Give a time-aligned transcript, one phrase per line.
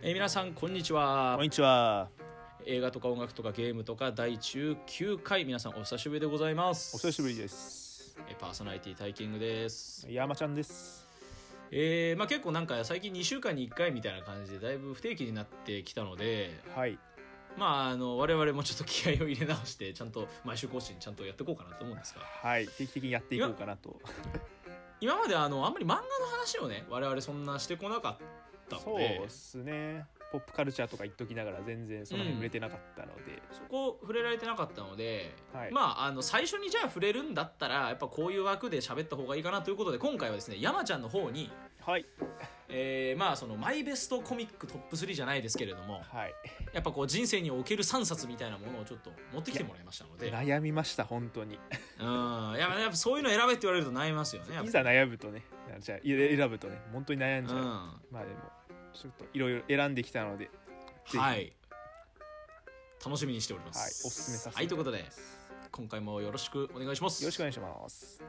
[0.00, 2.08] えー皆さんこんにちはこんにちは。
[2.66, 8.16] 映画とか音楽とかゲームとか第19回皆さんお久しぶりでございますお久しぶりです。
[8.28, 11.06] えーパーソナリティタイキングです山ちゃんです。
[11.70, 16.98] えーまあ、結構なんか最近2週間に1回みたいな感じでだいぶ不定期になってきたのではい。
[17.56, 22.68] まああの我々もちょっと気合を入れ直してちゃんと毎週更新ちゃんとやっていこうかなと思うんですがはい。
[22.68, 23.96] 定期的にやっていこうかなと。
[25.00, 26.02] 今まであのあんまり漫画の
[26.32, 30.06] 話をね我々そんなしてこなかったのそうでですね。
[30.30, 33.42] ポップカルチャーとか言っときながら全然その辺触れてなかったので。
[33.52, 41.50] そこ触れられてなかったので、はいまああの最初にじゃあ触れるんだったらやっぱこういう枠で喋った方がいいかなということで今回はですね山ちゃんの方に、
[41.80, 42.04] はい。
[42.68, 46.34] えーまあそのマイベストコミックトップ3じゃないですけれどもはい。
[46.74, 51.58] やっぱこう人生における3冊みたいなものをちょっと持ってきてもらいましたので 悩みました、本当に。
[51.98, 55.42] うんやっぱやっぱそういうの選べって言われると悩みますよねいざ悩むとね、
[55.80, 57.58] じゃあい選ぶとね、本当に悩んじゃう。
[57.58, 57.64] うん。
[58.10, 58.36] まあでも、
[58.92, 60.50] ちょっといろいろ選んできたので、
[61.06, 61.52] はい。
[63.04, 63.78] 楽しみにしております。
[63.78, 65.04] はいおすすめさせてはいということで
[65.70, 67.22] 今回もよろしくお願いします。
[67.22, 68.22] よろしくお願いします。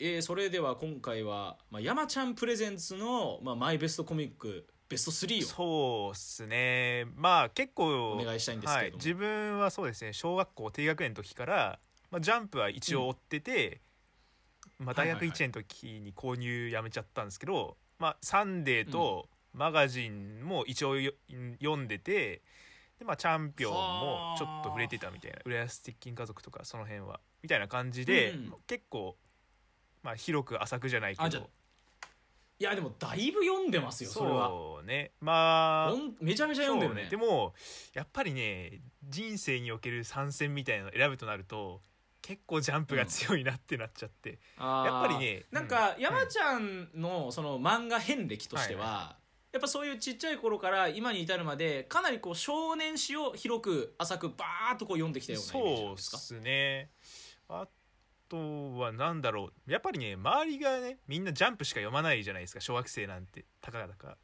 [0.00, 7.06] えーそれでは今回は、まあ、山ちゃんプレゼンツの、まあ、マイベストコミックベスト3をそうっすね。
[7.14, 8.98] まあ結構、お願いしたいんですけれども。
[8.98, 11.78] はい、自分はそうですね小学校低学年の時から、
[12.10, 13.80] まあ、ジャンプは一応追ってて、
[14.82, 15.28] まあ、大学はいはいはい。
[15.28, 21.12] 1年の時に購入やめちゃったんですけど「まあ、サンデー」とマガジンも一応よ
[21.60, 22.42] 読んでて
[22.98, 28.54] で、まあ、チャンピオンもちょっと触れてたみたいな「浦安鉄筋家族」とかその辺はみたいな感じで、うん。
[28.66, 29.16] 結構、
[30.02, 31.50] まあ、広く浅くじゃないけど。
[32.58, 37.02] いやでもだいぶ読んでますよそれはそうねまあめちゃめちゃ読んでるね。
[37.02, 37.54] そうでも
[37.92, 41.80] やっぱりね人生における参戦みたいなのを選ぶとなると
[42.22, 44.86] 結構ジャンプが強いなってなっちゃって、あー。
[44.86, 49.16] やっぱりねなんか山ちゃんのその漫画遍歴としては、は
[49.52, 56.16] やっぱそういうちっちゃい頃から今に至るまでかなりこう少年誌を広く浅くバーッとこう読んできたようなイメージなそうんですか？
[56.16, 56.90] っすね。
[57.48, 57.66] あ
[58.28, 59.70] とはなんだろう。
[59.70, 63.44] やっぱりね周りがねみんなジャンプしか読まないじゃないですか小学生なんて。
[63.60, 64.16] たかだか。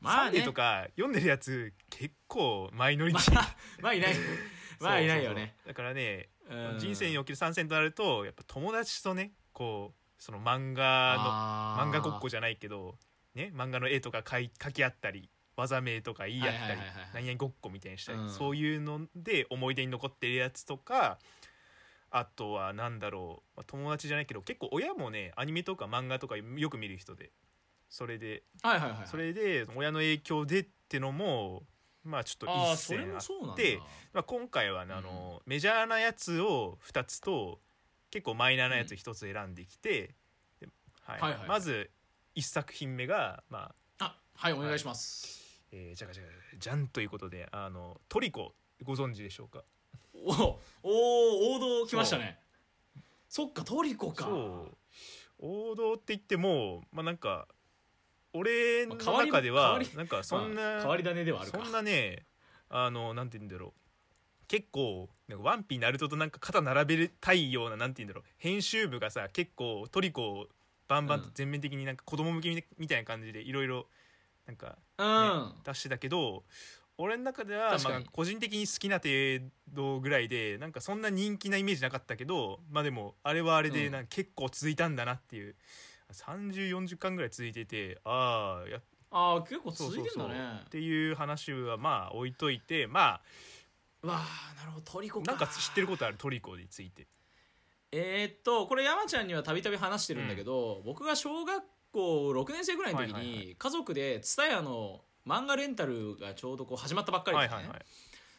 [0.00, 0.26] まあね。
[0.26, 3.32] サンデーとか読んでるやつ結構マイノリティ。
[3.34, 4.14] まあまあいない。
[4.80, 5.34] まあいないよね。
[5.34, 5.68] そうそうそう。
[5.68, 6.78] だからねうん。
[6.78, 12.96] 人生における参戦となるとやっぱ友達とねこうその漫画の漫画ごっこじゃないけど、
[13.34, 16.80] ね、漫画の絵とか描き合ったり技名とか言い合ったり
[17.14, 18.30] 何々ごっこみたいにしたり、うん。
[18.30, 21.18] そういうので思い出に残ってるやつとか
[22.10, 27.30] あとはなんだろう、まあ友達じゃないけど結構親もねアニメとか漫画とかよく見る人で。
[27.90, 28.42] それで
[29.06, 31.62] それで親の影響でってのも
[32.04, 33.80] まあちょっと一線あって
[34.12, 37.60] まあ、今回はねあの、メジャーなやつを2つと
[38.10, 40.14] 結構マイナーなやつ1つ選んできて、
[40.60, 40.68] で
[41.02, 41.20] はい。
[41.20, 41.90] はいはいまず
[42.36, 46.28] 1作品目が、まああはいお願いします、えーじゃがじゃが
[46.58, 49.64] じゃんということであのトリコご存知でしょうか？
[50.14, 52.38] おお王道来ましたね。
[53.28, 54.24] そっかトリコか。
[54.26, 54.76] そう。
[55.38, 57.48] 王道って言ってもまあなんか
[58.34, 61.58] 俺の中ではなんかそんな、まあ変わり種ではあるか。
[61.58, 62.26] そんなね
[62.68, 63.72] あのなんて言うんだろう。
[64.46, 68.24] 結構なんかワンピーナルトとなんか肩並べたいようななんて言うんだろう。
[68.36, 70.46] 編集部がさ結構トリコを
[70.88, 73.86] バンバンと全面的になんか子供向けみみたいな感じでいろいろ
[74.46, 76.44] なんか、うん、ね出してたけど
[76.98, 79.10] 俺の中ではまあ個人的に好きな程
[79.72, 83.92] 度ぐらいでなんかそんな人気なイメージなかったけどまあでもあれはあれでうん。
[83.92, 85.54] なんか結構続いたんだなっていう
[86.14, 90.34] 3040巻ぐらい続いててああやっああ結構続いてんだね。
[90.64, 93.20] っていう話はまあ置いといてま
[94.02, 94.92] うわあなるほど。
[94.92, 95.32] トリコか。
[95.32, 96.16] あなんか知ってることある？
[96.18, 97.06] トリコについて。
[97.92, 107.84] えーっとこれ山ちゃんにはたびたび話してるんだけど、僕が小学校6年生ぐらいの時に家族で TSUTAYA の漫画レンタルがちょうどこう始まったばっかりですね、はいはいはい。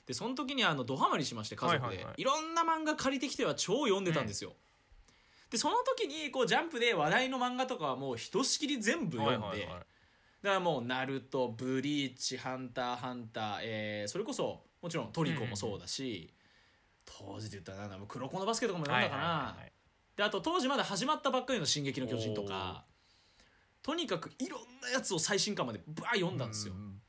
[0.05, 2.23] でその時にあのドハマりしまして家族で、いはいはいはい。
[2.23, 4.53] ろんな漫画借りてきては超読んでたんですよ、
[5.49, 9.77] でその時にこうジャンプで話題の漫画とかはもうひとしきり全部読んで、はいはいはい。
[9.77, 9.85] だか
[10.41, 16.31] らもう「ナルト」「ブリーチ」「ハンター」「ハンター」えーそれこそもちろんトリコもそうだし、
[17.05, 19.71] 当時で言ったらなんだもう黒子のバスケとかも読んだかな、はいはいはいはい。
[20.15, 22.85] であと当時まだ始まったばっかりの「進撃の巨人」とか
[23.81, 27.01] とにかくいろんなやつを最新刊までバー読んだんですよ、ううん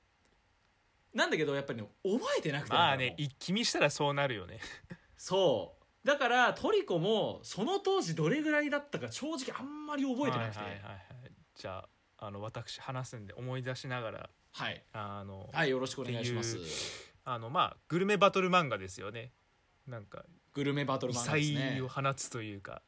[1.17, 2.75] なんだけどやっぱりね覚えてなくて。
[2.75, 4.61] まあね一気見したらそうなるよね。
[5.17, 5.76] そう
[6.07, 10.59] だからトリコもその当時どれぐらいだったか正直あんまり覚えてなくて。
[10.61, 11.33] はいはいはいはい。
[11.57, 11.85] じゃ
[12.19, 14.85] ああの私話すんで思い出しながらはい。
[14.93, 16.57] あの、はいよろしくお願いします。
[17.25, 19.33] あのまあグルメバトル漫画ですよね。
[19.89, 20.25] なんか
[20.55, 21.71] グルメバトル異漫画ですね。
[21.75, 22.83] 彩を放つというか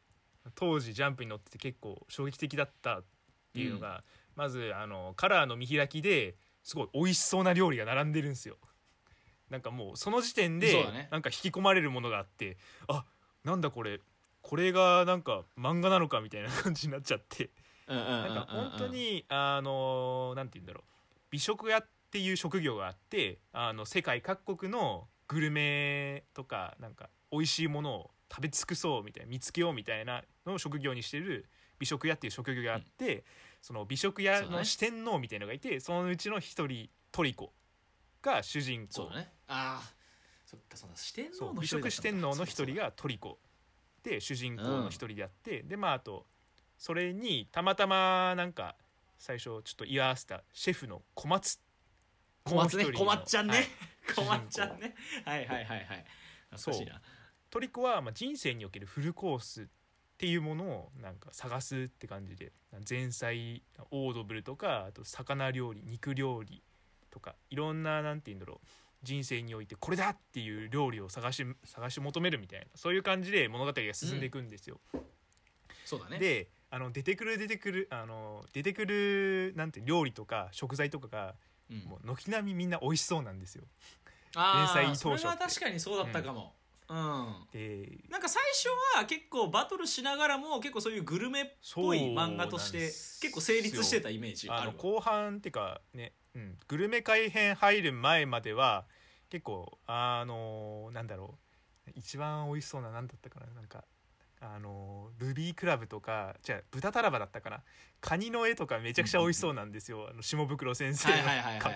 [0.54, 3.04] 当時ジャンプに乗ってて結構衝撃的だったっ
[3.52, 4.04] ていうのが、
[4.36, 8.58] まずあのカラーの見開きですごい美味しそうな料理が並んでるんですよ
[9.50, 11.08] なんかもうその時点でそうだね。
[11.10, 12.56] なんか引き込まれるものがあって
[12.88, 13.04] あ
[13.44, 14.00] なんだこれ。
[14.40, 17.50] これがなんか漫画なのかみたいな感じになっちゃって。
[17.86, 20.84] うんうんうんなんか本当にあのなんて言うんだろう。
[21.30, 31.46] 美食屋っていう職業があってあの世界各国のグルメとかなんか美味しいものを食べ尽くそうみたいな見つけようみたいなのを職業にしてる
[31.78, 33.24] 美食屋っていう職業があって、
[33.60, 34.56] その美食屋そうだね。
[34.58, 37.52] の四天王みたいなのがいてそのうちの一人トリコ
[38.22, 38.92] が主人公。
[38.92, 39.92] そうだねああ
[40.46, 43.38] そっかそんな四天そう王の美食四天王の一人ががトリコ
[44.02, 46.24] で主人公の一人であって、でまああと
[46.78, 48.76] それにたまたまなんか
[49.18, 51.58] 最初ちょっと居合わせたシェフの小松
[52.44, 53.66] 小松ね小松ちゃんね、はい。
[54.14, 54.94] 小松ちゃんね。
[55.24, 56.04] はいはいはいはい。
[56.50, 57.02] 懐かしいな。
[57.50, 59.66] トリコはまあ人生におけるフルコースっ
[60.16, 62.52] ていうものをなんか探すって感じで
[62.88, 66.62] 前菜オードブルとかあと魚料理肉料理
[67.10, 68.66] とかいろんななんて言うんだろう
[69.02, 74.80] 人生においてこれだっていう料理を探し探し求めるみたいなそういう感じで物語が進んでいくんですよ。
[75.84, 76.18] そうだね。
[76.18, 81.34] であの出てくる出てくるあの出てくるなんて料理とか食材とかが
[81.70, 81.78] うん。
[81.80, 83.64] もう軒並みみんな美味しそうなんですよ。
[84.34, 86.54] 連載当初それは確かにそうだったかも
[86.88, 87.46] うん。
[87.52, 91.44] でなんか最初は結構バトルしながらも結構そういうグルメっ
[91.74, 92.78] ぽい漫画として
[93.20, 98.86] 結構成立してたイメージあの後半っていうかね、うん、グルメ改編入る前までは
[99.30, 101.38] 結構あのなんだろう。
[101.94, 103.46] 一番美味しそうな何だったかな。
[103.54, 103.84] なんか
[104.40, 107.62] あのルビークラブとかじゃあ豚タラバだったかな。
[108.00, 111.72] カニの絵とかめちゃくちゃ美味しそうなんですよ、あの下袋先生の描く。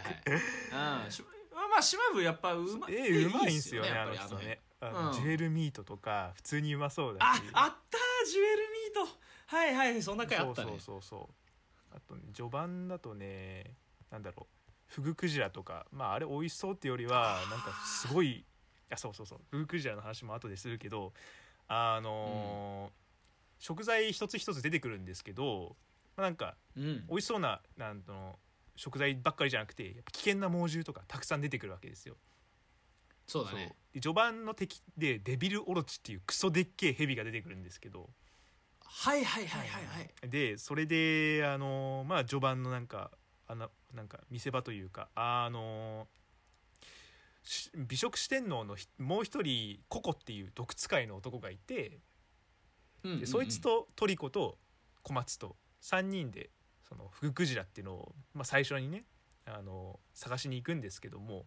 [0.73, 5.13] まあ島部やっぱうま絵うまいんすよねやあの人ねあのうん。
[5.13, 7.43] ジュエルミートとか普通にうまそうだあし。
[7.53, 8.57] あったージュエル
[9.03, 9.19] ミート。
[9.47, 10.73] はいはいそんな回あったね。
[10.73, 11.29] そうそうそうそ
[11.93, 11.97] う。
[11.97, 13.75] あとね序盤だとね
[14.11, 14.57] なんだろう。
[14.87, 18.45] フグクジラとかまああれ美味しそうってよりはなんかすごい
[18.91, 19.41] あそうそうそう。
[19.51, 21.13] フグクジラの話も後でするけど
[21.69, 23.03] あのー
[23.59, 25.77] 食材一つ一つ出てくるんですけど、
[26.17, 27.07] まあ、なんかうん。
[27.07, 28.37] 美味しそうななんとの
[28.75, 32.17] 食材ばっかりじゃなくて危険な猛獣とかたくさん出てくるわけですよ。
[33.27, 33.75] そうだね。
[33.93, 38.11] で序盤の敵でデビルオロチっていうクソでっけえヘビが出てくるんですけど。
[38.81, 40.29] はいはいはいはいはい。
[40.29, 43.11] でそれであのまあ序盤のなんか
[43.47, 46.09] あのなんか見せ場というかあの
[47.43, 52.01] し美食四天王のひもう一人ココっていう毒使いの男がいて
[53.05, 53.21] うんうんうん。
[53.21, 54.59] でそいつとトリコと
[55.03, 56.51] 小松と3人で
[56.89, 59.05] そのフグクジラっていうのを、まあ、最初にね
[59.47, 61.47] あの探しに行くんですけども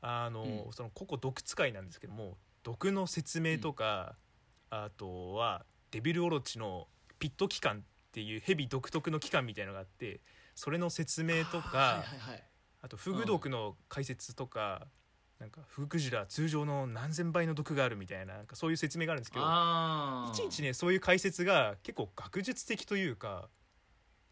[0.00, 0.72] あの、うん。
[0.72, 4.16] そのココ毒使いなんですけども毒の説明とか、
[4.70, 6.86] あとはデビルオロチの
[7.18, 10.20] ピット器官っていうヘビ独特の器官みたいのがあって
[10.54, 12.04] それの説明とか、
[12.82, 14.86] あとフグ毒の解説とか、
[15.38, 23.48] なんかフグクジラは通常の何千倍の毒があるみたいななんかそういう説明があるんですけどいちいちねそういう解説が結構学術的というか、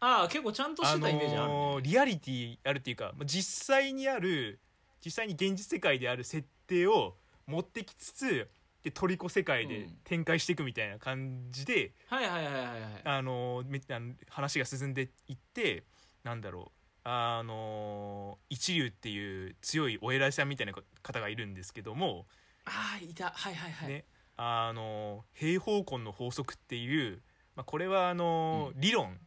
[0.01, 1.53] あー結構ちゃんとしてたイメージあるね。
[1.53, 4.59] のーリアリティあるっていうかまあ実際にある
[5.07, 7.15] 実際に現実世界である設定を
[7.45, 8.49] 持ってきつつ
[8.83, 9.97] でトリコ世界でうん。
[10.03, 12.77] 展開していくみたいな感じで、はいはいはいはいはい。
[13.05, 15.85] あのーめあの話が進んでいって
[16.25, 22.25] なんだろうあのー一流っていう強いお偉いさんみたいな方がいるんですけども、
[22.65, 23.29] ああいた。
[23.29, 24.03] はいはいはい、ね
[24.35, 27.21] あの平方根の法則っていう、
[27.55, 29.17] まあ、これはあの、理論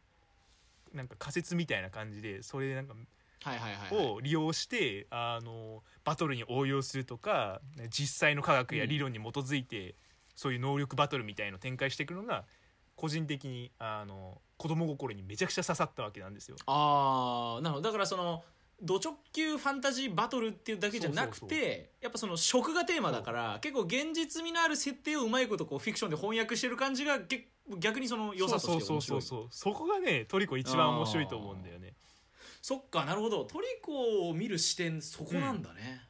[0.93, 2.93] なんか仮説みたいな感じでそれなんか
[3.91, 9.95] を利用してあのバトルに応用するとか実際の科学や理論に基づいて、
[10.35, 12.45] そういう能力バトルみたいのを展開していくのが
[12.95, 16.55] 個人的にあの子供心にめちゃくちゃ刺さったわけなんですよ。
[16.67, 17.89] ああなるほど。
[17.89, 18.43] だからその
[18.81, 29.01] ド直球ファンタジーバトルっていうだけじゃなくてやっぱその食がテーマだから結構現実味のある設定をうまいことこうフィクションで翻訳してる感じがげ逆にその良さとして面白い。
[29.01, 29.47] そうそうそうそう。
[29.51, 31.93] そこがねトリコ一番面白いと思うんだよね。
[32.61, 33.45] そっかなるほど。
[33.45, 36.01] トリコを見る視点そこなんだね、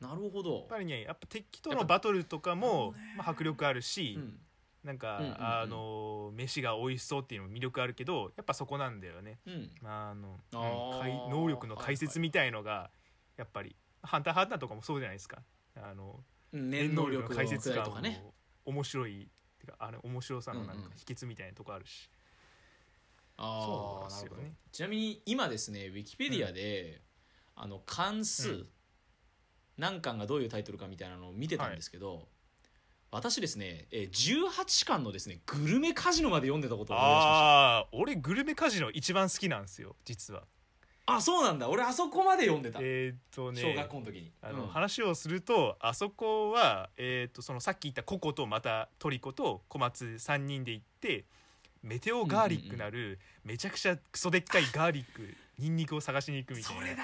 [0.00, 0.54] なるほど。
[0.54, 3.14] やっぱりねやっぱ敵とのバトルとかもね。
[3.18, 4.38] まあ、迫力あるし、うん。
[4.84, 5.36] なんか、うんうんうん。
[5.38, 9.38] あの飯が美味しそうっていうのも魅力あるけどやっぱそこなんだよね。
[9.46, 9.70] うん。
[9.80, 12.90] まああのあ能力の解説みたいのが
[13.36, 15.42] やっぱり「ハンターハンター」とかもそうじゃないですか。
[15.76, 16.22] あの
[16.52, 18.22] うん念能力の解説がね
[18.64, 20.90] 面白いてかあれ面白さのなんうんうん。
[20.90, 22.10] か秘訣みたいなとこあるし、
[23.36, 24.54] あそうあなるほどですよね。
[24.72, 27.02] ちなみに今ですねウィキペディアで、
[27.56, 28.66] あの関数、うん。
[29.78, 32.28] 何巻がどういうタイトルかみたいなのを見てたんですけど、
[33.10, 37.30] 私ですね、えー、18巻のですねグルメカジノまで読んでたことを思い出しました。
[37.30, 40.44] ああ俺グルメカジノ一番好きなんですよ実は。
[41.04, 41.68] あそうなんだ。
[41.68, 44.32] 俺あそこまで読んでた、えーっとね小学校の時に。
[44.40, 44.68] あの、うん。
[44.68, 51.26] 話をするとあそこは、えー、とそのさっき言ったココとまたトリコと小松3人で行って
[51.82, 55.22] メテオガーリックなる、めちゃくちゃクソでっかいガーリック
[55.58, 56.80] ニンニクを探しに行くみたいな。
[56.80, 57.02] それだ。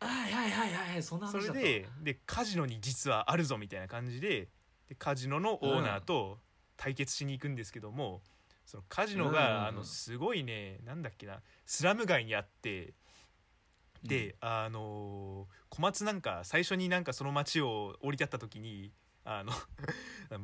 [0.00, 1.02] はいはいはいはい。
[1.02, 4.48] そんな話それだったででカジノに実はあるぞみたいな感じで
[4.88, 6.38] でカジノのオーナーと
[6.76, 8.20] 対決しに行くんですけども、
[8.66, 12.94] そのカジノが、うんあのすごいねなんだっけなスラム街にあって
[14.02, 18.92] で、あのー小松なんか最初になんかその町を降り立った時に
[19.24, 19.52] あの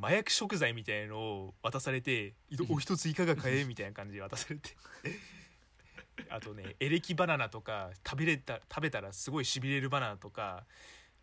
[0.03, 4.77] 麻薬食材みたいのを渡されて「いとお一ついかが買え」みたいな感じで渡されて。
[6.29, 10.67] あとねエレキバナナとか食べれた食べたらすごいしびれるバナナとか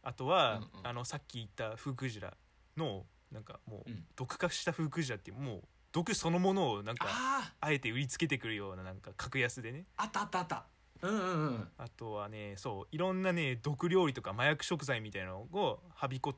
[0.01, 0.87] あとは、うんうん。
[0.87, 2.35] あのさっき言ったフクジラ
[2.75, 4.05] のなんかもううん。
[4.15, 9.85] 毒化したフクジラってもう毒そのものをなんかああえて売りつけてくるようななんか格安でね。
[9.97, 10.65] ああったあったあった。
[11.01, 11.71] うんうんうん。
[11.77, 16.35] あとはねそういろんなね毒料理とか麻薬食材みたいなのをはびこっ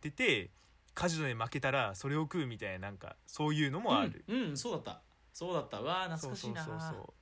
[0.00, 0.50] てて
[0.94, 5.00] カジノで負けたらそれを食うみたいななんかそういうのもある、うん、うんそうだった。
[5.32, 5.80] そうだった。
[5.80, 6.64] わあ懐かしいな。
[6.64, 7.12] そうそうそう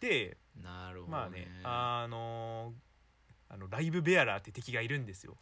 [0.00, 2.72] でなるほど、ね、まあねあの
[3.48, 5.36] あのライブベアラーって敵がいるんですよ。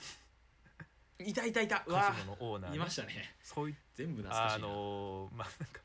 [1.18, 1.84] いたいたいた。
[1.86, 2.76] う カわジノのオーナーね。
[2.76, 3.36] いましたね。
[3.42, 5.80] そうい全部懐かしあいな、のまあなんか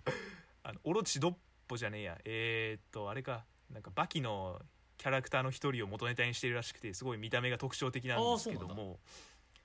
[0.64, 1.36] あのオロチドッ
[1.68, 2.18] ポじゃねえや。
[2.26, 3.46] えーっとあれか。
[3.72, 4.60] なんかバキの
[4.98, 9.00] キャラクターの一人を元ネタにしてるらしくてすごい見た目が特徴的なんですけど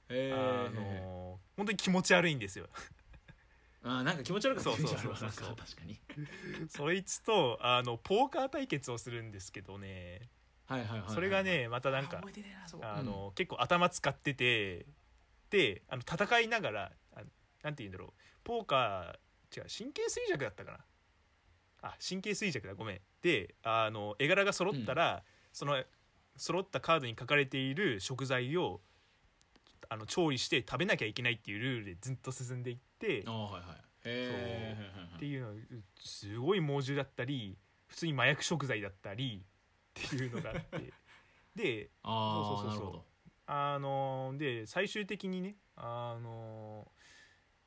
[0.08, 0.66] あー。
[0.66, 2.68] あーの本当に気持ち悪いんですよ。
[3.82, 4.70] あーなんか気持ち悪かった。
[4.70, 5.56] そうそうそうそう。
[5.56, 6.00] 確かに。
[6.68, 10.28] そいつとあのポーカー対決をするんですけどね。
[10.66, 12.84] はいはいはいはいそれがねまたなんかあ覚えてねえなそこ。
[12.86, 14.86] あの、結構頭使ってて
[15.50, 17.22] であの戦いながらあ
[17.62, 18.12] なんて言うんだろう。
[18.42, 20.78] ポーカー違う神経衰弱だったかな。
[21.82, 23.00] あ神経衰弱だごめん。
[23.20, 25.82] であの絵柄が揃ったら、その
[26.36, 28.80] 揃ったカードに書かれている食材を
[29.88, 33.62] あの調理して食べなきゃいけないっていうルールでずっと進んでいってうんああはいはい。
[33.66, 34.76] へえ
[35.16, 35.54] っていうの
[36.00, 39.42] すごい猛獣だったり普通に麻薬食材だったり
[40.06, 40.92] っていうのがあって。
[41.54, 43.02] でああそうそうそうそう。
[43.46, 46.90] あので最終的にねあの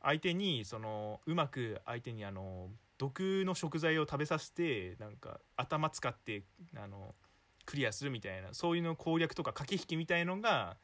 [0.01, 6.43] 相手にそのうまく相手にあの毒の食材を食べさせてなんか頭使って
[6.75, 7.15] あの
[7.65, 10.77] クリアするみたいなそういうの攻略とか駆け引きみたいのが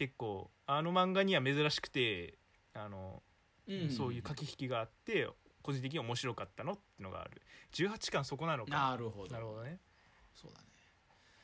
[0.00, 2.38] 結構あの漫画には珍しくて
[2.72, 3.22] あの、
[3.68, 5.28] うんそういう駆け引きがあって
[5.62, 7.42] 個人的に面白かったのってのがある。
[7.74, 8.70] 18巻そこなのか。
[8.70, 9.34] なるほど。
[9.34, 9.78] なるほどね。
[10.34, 10.64] そうだね。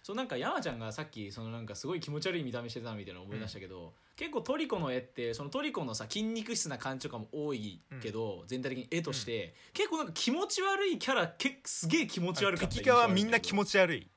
[0.03, 14.09] そうなんか山ちゃんがさっきそのなんかすごい気持ち悪い見た目してたみたいなの思い出したけど、結構トリコの絵ってそのトリコのさ筋肉質な感じとかも多いけど、全体的に絵として、結構なんか気持ち悪いキャラけすげえ気持ち悪かった敵側みんな気持ちち悪い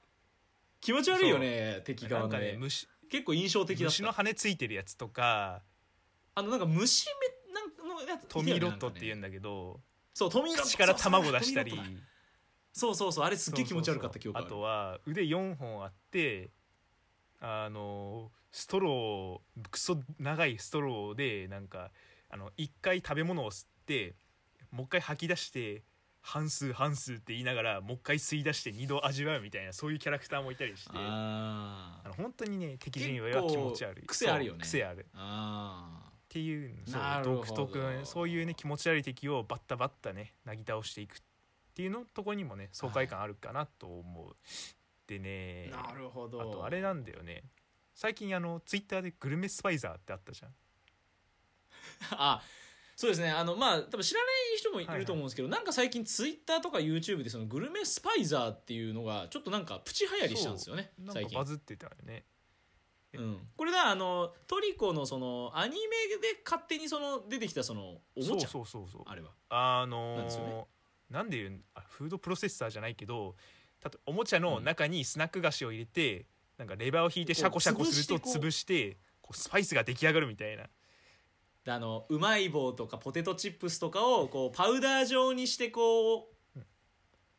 [0.80, 3.90] 気持ち悪いよね敵なんか側の絵ね虫結構印象的だった。
[3.90, 5.62] 虫の羽ついてるやつとか。
[6.36, 7.08] あのなんか虫
[7.48, 9.82] 目なんのやつトミーロットってう言うんだけど
[10.14, 10.64] そうトミーロット。
[10.64, 11.74] 口から卵出したり。
[12.72, 14.48] そうそうそうあれすっげえ気持ち悪かった記憶ある。
[14.48, 16.52] あとは腕4本あって
[17.42, 21.92] あのストロークソ長いストローでなんか
[22.30, 24.16] あの1回食べ物を吸って
[24.72, 25.84] もう一回吐き出して
[26.22, 30.92] 半数半数って言いながらもう一回吸い出して2度味わうみたいなそういうキャラクターもいたりして。
[30.94, 34.06] あの本当にね敵陣営は気持ち悪い。
[34.06, 34.60] 癖あるよね。
[34.62, 35.08] 癖ある。
[35.16, 41.18] あっていうそう独特のねそういうね気持ち悪い敵をバッタバッタねなぎ倒していくっ
[41.74, 44.36] ていうのとこにもね爽快感あるかなと思う、
[45.08, 46.42] でねーなるほど。
[46.42, 47.44] あとあれなんだよね。
[47.96, 50.52] 最近あのツイッターでグルメスパイザーってあったじゃん。
[52.12, 52.42] あ
[53.00, 53.32] そうですね。
[53.32, 61.30] あのまあ多分知らない人もいると思うんですけど、なんか最近ツイッターとか YouTube でそのグルメスパイザーっていうのがちょっとなんかプチ流行りしたんですよね最近。
[61.30, 62.26] かバズってたよね。
[63.14, 65.78] うん、これだあのトリコのそのアニメ
[66.22, 69.02] で勝手にその出てきたそのおもちゃそうそうそうそう。
[69.06, 69.30] あれは。
[69.48, 70.66] あのーなんですよね。
[71.10, 73.38] なんで言うんあフードプロセッサーじゃないけど
[73.80, 76.26] たとおもちゃの中にスナック菓子を入れて、
[76.58, 80.64] なんかレバーを引いてシャコシャコすると潰潰してこうスパイスが出来上がるみたいな。
[80.64, 80.70] で
[81.70, 86.60] あのうまい棒とかポテトチップスとかをこうパウダー状にしてこう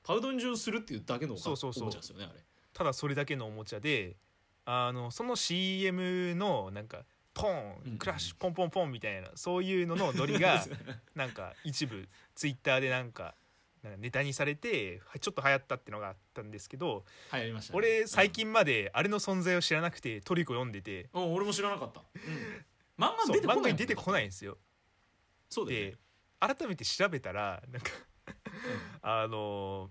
[0.03, 1.83] パウダー状にするっていうだけのおそうそうそう。
[1.85, 2.41] おもちゃですよねあれ
[2.73, 4.17] ただそれだけのおもちゃで
[4.65, 10.65] あのその CM のなんかポンクラッシュポンポンポンみたいなそういうののノリが
[11.15, 13.35] なんか一部ツイッターでなんか
[13.83, 22.65] なんかネタにされてはちょっと流行ったってのがあったんですけど流行りましたね俺最近まであれの存在を知らなくてトリコ読んでて俺も知らなかった、うん、
[23.01, 24.59] 漫画出て漫画に出てこないんですよ。
[25.49, 25.91] そうだよね。
[25.93, 25.97] で
[26.41, 27.91] 改めて調べたらなんか
[29.03, 29.91] あの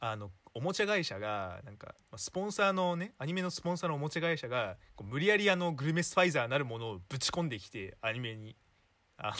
[0.00, 8.56] あのおもちゃ会社がなんかまあスポンサーのねアニメのスポンサーのおもちゃ会社がこう無理やりあのグルメスパイザーなるものをぶち込んできてアニメに。
[9.18, 9.34] あ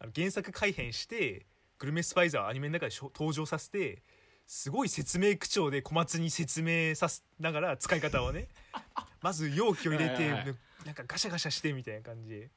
[0.00, 1.46] の 原作改編して
[1.78, 4.02] グルメスパイザーをアニメの中でしょ登場させて
[4.46, 8.48] すごい説明口調で小松に説明させながら使い方をね
[9.22, 12.48] まず容器を入れてはいはいはいなんかガシャガシャしてみたいな感じ。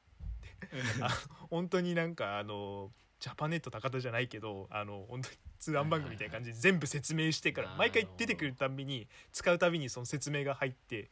[1.50, 11.10] 本当になんかあのジャパネット高田じゃないけどあの本当に通販番組みたいな感じで全部説明してから毎回出てくるたんびに使うたびにその説明が入って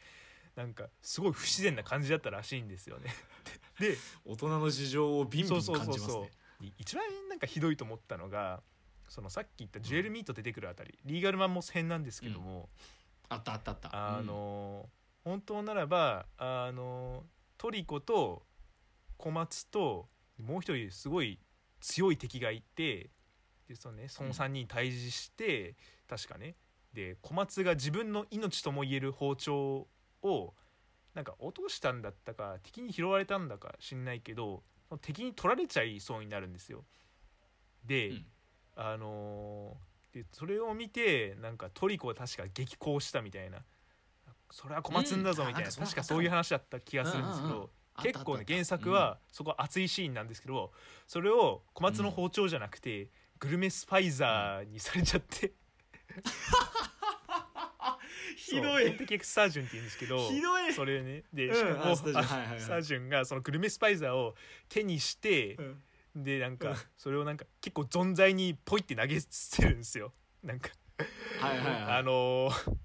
[0.55, 3.15] なんかすごい不自然な感じだったらしいんですよね。
[3.79, 8.63] で大人の事情をビンビンそうそう感じますそうそうね一番なんかひどいと思ったのが
[9.09, 12.69] そのさっき言ったジュエルミート出てくるあたり、リーガルマンモス編なんですけども、
[13.29, 14.17] あったあったあった。
[14.19, 14.89] あの
[15.27, 17.25] 本当ならばあの
[17.59, 18.45] トリコと
[19.17, 20.07] 小松と
[20.39, 21.41] もう一人すごい
[21.81, 23.11] 強い敵がいて
[23.69, 24.09] でそのね。
[24.09, 25.75] その3人対峙して、
[26.09, 26.55] 確かね。
[26.93, 29.89] で小松が自分の命ともいえる包丁
[30.23, 30.55] を
[31.13, 34.63] なんか落としたんだったか敵に拾われたんだか知んないけど
[35.03, 36.85] 敵に取られちゃいそうになるんですよ。
[37.85, 38.27] で、うん。
[38.77, 43.59] あのーでそれを見てなんかトリコは確か激高したみたいな
[44.51, 47.71] それは小松んだぞみたいな、確かそういう話だった気がするんですけど、
[48.03, 50.71] 結構ね原作はそこ熱いシーンなんですけど
[51.07, 55.53] それを小松の包丁じゃなくて、グルメスパイザーにされちゃって、
[58.37, 58.93] ひどい。
[58.93, 60.73] 結局スタージュンって言うんですけどひどい。
[60.73, 61.25] それね。
[61.33, 64.35] でうんしかも、あスタージュンがそのグルメスパイザーを
[64.69, 65.83] 手にして、うん。
[66.25, 66.77] でなんかうん。
[66.97, 70.13] それをなんか結構存在にポイって投げ捨てるんですよ。
[70.43, 70.71] なんか。
[71.41, 71.83] はいはいはい。
[71.99, 72.77] あのー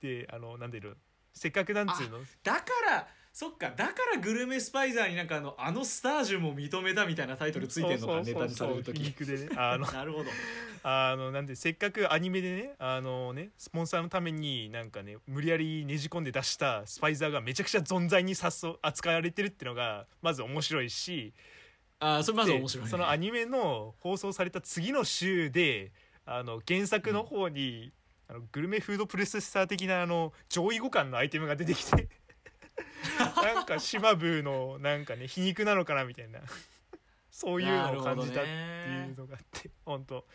[0.00, 0.96] であのなんでる
[1.32, 2.18] せっかくなんつうの？
[2.42, 9.48] だからそっかだからグルメスパイザーになんかあのあのスタージュも認めたみたいなタイトルついてんのかネタにされる皮時肉でね。
[9.56, 10.30] あの なるほど。
[10.82, 21.32] あのなんでせっかくアニメでねあのねスポンサーのためになんかね無理やりねじ込んで出したスパイザーがめちゃくちゃ存在にさっそ扱われてるっていうのがまず面白いし。
[22.00, 25.92] あーそれまずで面白い、ね、そのアニメの放送された次の週で
[26.24, 27.92] あの原作の方に、
[28.28, 32.08] あのグルメフードプロセッサー的なあの上位互換のアイテムが出てきて
[33.36, 36.40] なんか島ブーのなんかね皮肉なのかなみたいな。
[37.38, 40.26] そういうのを感じたっていうのがあって本当。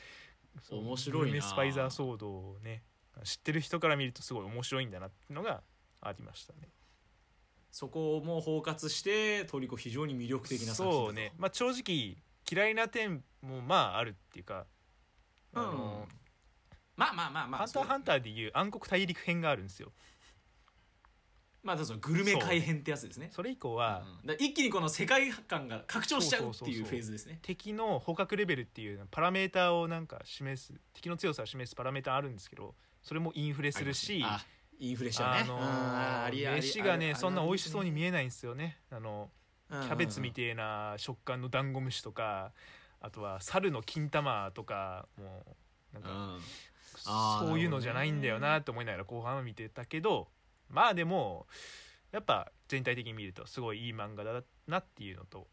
[0.71, 1.25] 面白いな。
[1.25, 2.81] グルメスパイザー騒動をね
[3.25, 5.63] 知ってる人から見るとすごい面白いんだなっていうのが
[5.99, 6.69] ありましたね。
[7.71, 12.15] そこも包括してトリコ非常に魅力的なそうね、まあ、正直
[12.49, 14.65] 嫌いな点もまああるっていうか、
[15.53, 16.22] あのうん
[16.95, 17.59] まあまあまあまあ。
[17.59, 19.91] ハンターハンターでいう暗黒大陸編があるんですよ。
[21.63, 23.29] まあそのグルメ改編ってやつですね。
[23.31, 24.27] それ以降は、うん。
[24.27, 27.39] だから一気にこの世界観が拡張しちゃうっていうフェーズですね。
[27.41, 34.43] 敵の捕獲レベルっていうパラメーターをなんか示す敵の強さを示すパラメーターあるんですけどそれもインフレするしあ
[34.77, 35.39] インフレしちゃうね。
[35.41, 38.79] あのうんありあり飯がねそんな美味しそうにあ見えないんですよね。
[38.91, 39.29] あの
[39.69, 42.51] キキャベツみてえな食感のダンゴムシとか
[42.99, 45.43] あとは猿の金玉とかも
[45.93, 46.09] うなんか
[47.03, 50.27] そういうのじゃないんだよなって思いながら後半は見てたけど
[50.69, 51.47] まあでも
[52.11, 55.47] やっぱ全体的に見るとすごいいい漫画だなっていうのと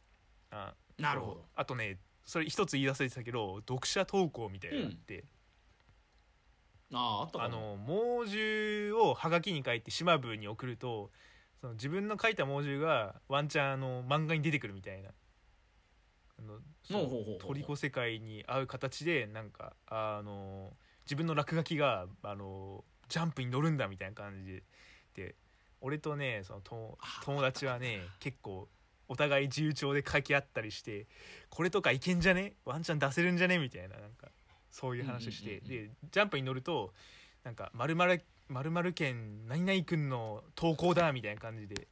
[0.51, 1.45] あなるほど。
[1.55, 5.25] あとねそれ一つ言い忘れてたけど読者投稿みたいなのがあって、
[6.93, 11.11] あーあったかなあの猛獣をはがきに書いて島部に送ると
[11.61, 15.11] その自分の書いた猛獣がワンチャンあの漫画に出てくるみたいな。
[16.39, 16.59] あの
[17.39, 20.73] トリコ世界に合う形でなんかあの
[21.05, 24.63] 自分の落書きがあのジャンプに乗るんだみたいな感じで。
[25.15, 25.35] で
[25.81, 26.61] 俺とねその
[27.25, 28.69] 友達はね結構
[29.09, 31.07] お互い自由帳で書き合ったりして
[31.49, 32.53] これとかいけんじゃね？
[32.65, 33.59] ワンチャン出せるんじゃね？
[33.59, 34.29] みたいななんか
[34.71, 36.93] そういう話して、でジャンプに乗ると
[37.43, 41.89] なんかまるまるまるまる県何々くんの投稿だみたいな感じで。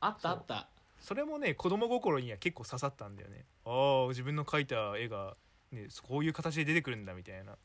[0.00, 0.68] あったあった。
[0.98, 3.46] それもね子供心には結構刺さったんだよね。
[3.64, 5.36] ああ自分の描いた絵が、
[5.72, 7.56] ね、こういう形で出てくるんだみたいな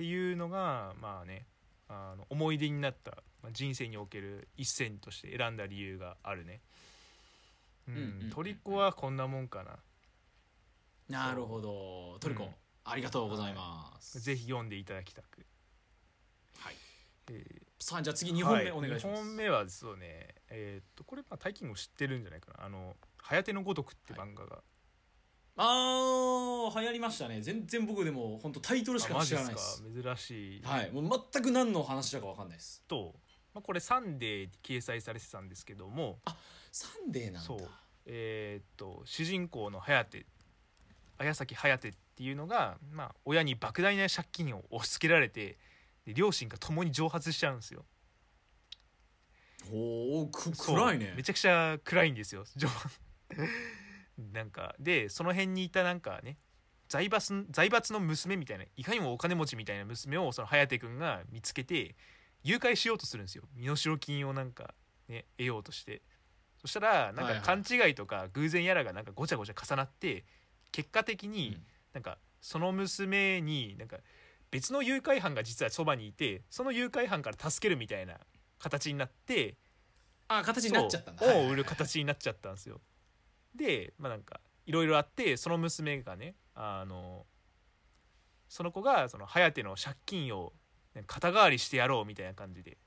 [0.00, 1.44] っていうのがまあね
[1.86, 3.10] あの思い出になった、
[3.42, 6.62] まあ、人生における一戦として選んだ理由があるね。
[7.86, 9.76] うん、うんうんうんトリコはこんなもんかな。
[11.10, 12.18] なるほど。
[12.18, 12.50] トリコ、うん。
[12.84, 15.44] ありがとうございます、ぜひ読んでいただきたく、
[16.60, 16.74] はい。
[17.30, 17.44] え
[17.78, 18.72] さあじゃあ次ー2本目はい。
[18.72, 20.34] お願いします、2本目はそうね。
[20.48, 22.64] えーっとこれまあ大金も知ってるんじゃないかな。
[22.64, 24.62] あの「はやてのごとく」って漫画が、
[25.56, 27.40] あー流行りましたね。
[27.42, 29.76] 全然僕でも本当タイトルしか知らないです。
[29.76, 30.16] すか？
[30.16, 30.62] 珍しい。
[30.62, 30.90] はい。
[30.92, 32.82] もう全く何の話だか分かんないです。
[32.88, 33.14] と、
[33.54, 36.20] まあ、これ「サンデー」に掲載されてたんですけども。
[36.72, 37.40] サンデーなんだ。
[37.40, 37.68] そう。
[38.06, 40.24] えーっと主人公の颯
[41.18, 45.58] 綾崎颯っていうのが、まあ、親に莫大な借金を押し付けられて
[46.06, 47.84] で両親が共に蒸発しちゃうんですよ。
[49.70, 51.12] おお暗いね。
[51.16, 52.44] めちゃくちゃ暗いんですよ
[54.32, 56.36] なんかでその辺にいたなんかね
[56.88, 61.94] 財閥財閥の娘みたいないかにもお金持ちみたいな娘をその颯君が見つけて
[62.42, 63.44] 誘拐しようとするんですよ。
[63.54, 64.74] 身代金をなんか
[65.08, 66.02] ね得ようとして。
[66.60, 70.24] そしたらなんか勘違いとか偶然やらがなんかごちゃごちゃ重なって
[70.72, 71.62] 結果的にうん。
[71.92, 73.96] なんかその娘になんか
[74.50, 78.14] 別の誘拐犯が実はそばにいてその誘拐犯から助けるみたいな
[78.58, 79.56] 形になって
[80.28, 81.26] あ形になっちゃったんだ。
[81.38, 82.80] を売る形になっちゃったんですよ
[83.54, 87.26] でまあなんかいろいろあってその娘がねあの
[88.48, 90.52] その子がその颯の借金を
[90.94, 92.78] ね肩代わりしてやろうみたいな感じで。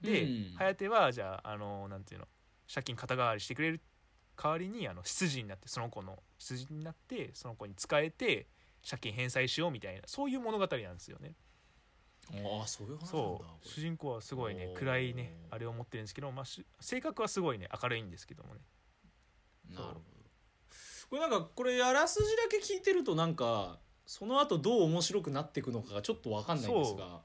[0.00, 0.54] でうん。
[0.58, 2.28] 颯はじゃああのなんていうの
[2.72, 3.80] 借金肩代わりしてくれる
[4.36, 8.48] 代わりにあの執事になってその子の執事になってその子に仕えて
[8.88, 11.34] 借金返済しようみたいなそういう物語なんですよね。
[12.30, 13.44] ああそういう話なんだそう。
[13.44, 13.70] これ。
[13.70, 18.60] 主人公はすごいね暗いねあれを持ってるんですけど、まあ、し性格はすごいね明るいんですけどもね
[19.70, 20.00] なるほど。
[21.10, 27.20] これなんかこれあらすじだけ聞いてるとなんかその後どう面白くなっていくのかがちょっと分かんないんですが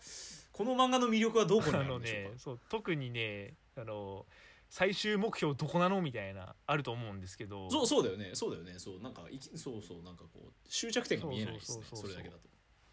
[0.52, 2.30] この漫画の魅力はどこにあるんでしょうか？
[2.30, 4.25] ねそう特にねあの
[4.69, 6.02] 最終目標どこなの？
[6.02, 7.69] みたいなあると思うんですけど。
[7.71, 8.32] そうそうだよね。
[8.34, 8.75] そうだよね。
[8.78, 11.86] そうなんかいきそうそうなんかこう終着点が見えないですね。
[11.91, 12.41] それだけだと。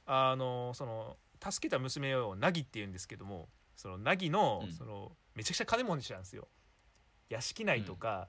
[0.07, 1.17] あのその
[1.51, 4.73] 助けた娘をナギって言うんですけどもそのナギの,、うん。
[4.73, 6.49] そのめちゃくちゃ金持ちなんですよ。
[7.29, 8.29] 屋敷内とか、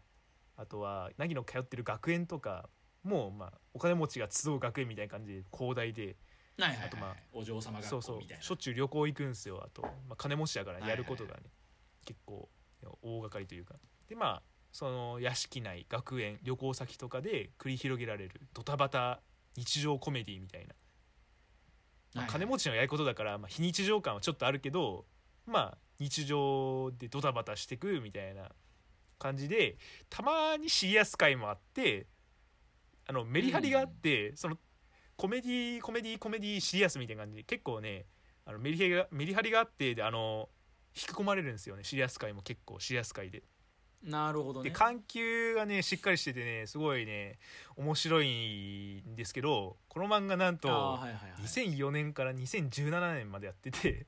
[0.57, 2.69] あとはナギの通ってる学園とか
[3.03, 6.17] も、まあ、お金持ちが集う学園みたいな感じで広大で
[6.59, 11.43] はいはいはいあとまあお嬢様そうそうしょっちゅう旅行行くんですよあと、まあ、金持ちだからはいやることがね、
[12.05, 12.49] 結構
[13.01, 13.75] 大掛かりというか。
[14.09, 14.41] でまあ
[14.71, 19.21] その屋敷内学園旅行先とかで繰り広げられるドタバタ
[19.55, 20.75] 日常コメディみたいな、まあ
[22.19, 22.31] はいはい。
[22.33, 25.05] 金持ちのやることだから、まあ、非日常感はちょっとあるけど
[25.45, 28.51] まあ日常でドタバタしてくみたいな
[29.17, 29.77] 感じで
[30.09, 32.07] たまにシリアス回もあって
[33.07, 34.57] あのメリハリがあって、その
[35.15, 38.05] コメディコメディコメディシリアスみたいな感じで結構ね
[38.45, 40.49] あのメリハリがメリハリがあってであの
[40.95, 43.43] 引き込まれるんですよねシリアス回も結構シリアス回で。
[44.03, 44.69] なるほどね。
[44.69, 47.39] で緩急がねしっかりしててねすごいね
[47.75, 51.41] 面白いんですけどこの漫画なんとはいはいはい。
[51.43, 54.05] 2004年から2017年までやってて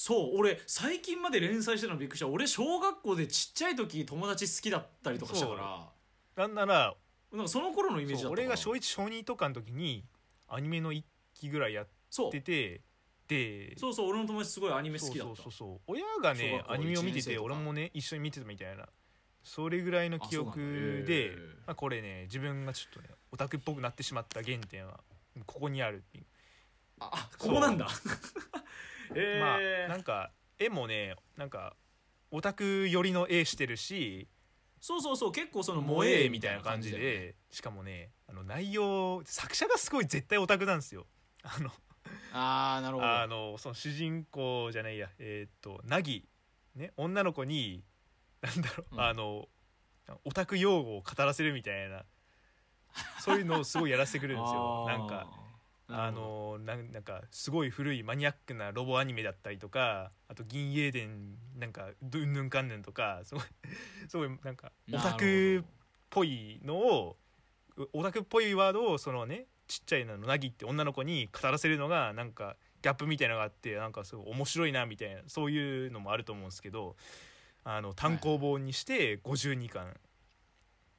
[0.00, 2.28] そう俺最近まで連載してたのびっくりした。
[2.28, 5.54] 俺小学校でちっちゃい時友達好きだったりとかしたか
[6.36, 6.46] ら。
[6.46, 6.94] なんなら
[7.32, 10.04] なんかその頃のイメージだった俺が小正1小2とかの時に
[10.46, 11.02] アニメの1
[11.34, 11.86] 期ぐらいやっ
[12.30, 12.80] てて
[13.26, 15.42] でそうそう俺の友達すごいアニメ好きだった。
[15.42, 15.80] そうそうそうそう。
[15.88, 18.86] 親が小ねアニメを見てて俺もね一緒に見てたみたいな。
[19.42, 20.60] それぐらいの記憶
[21.08, 21.36] でー。
[21.66, 25.00] まあ、これね自分がちょっとねオタクっぽくなってしまった原点は
[25.44, 26.24] ここにあるっていう。
[27.00, 27.88] ああここなんだ
[29.14, 31.74] へまあえなんか絵もねなんか
[32.30, 34.28] オタク寄りの絵してるし
[34.80, 37.34] そうそうそう結構その萌萌えみたいなえみたいな感じで。
[37.50, 41.06] しかもねあの内容作者がすごい絶対オタクなんですよ。
[41.42, 41.70] あの
[42.32, 43.08] ああなるほど。
[43.08, 45.10] あのその主人公じゃないや。
[45.18, 46.28] えーっとナギ
[46.74, 47.82] ね女の子に
[48.40, 49.00] なんだろう、うん。
[49.00, 49.48] あの
[50.24, 52.04] オタク用語を語らせるみたいな。
[53.20, 54.86] そういうのをすごいやらせてくれるんですよ。
[54.88, 55.26] なんかな
[55.90, 63.44] あのなんなんかすごい古いマニアックなロボアニメだったりとかあと銀英伝なんかうんぬんかんぬんとかすごい
[64.08, 65.64] すごいなんかオタクっ
[66.10, 67.16] ぽいのを
[67.94, 76.96] オタクっぽいワードをそのねちっちゃいのナギって女の子に語らせるのがなんかギャップみたいなのがあってなんかすごい面白いなみたいなそういうのもあると思うんですけど
[77.64, 79.94] あの単行本にして52巻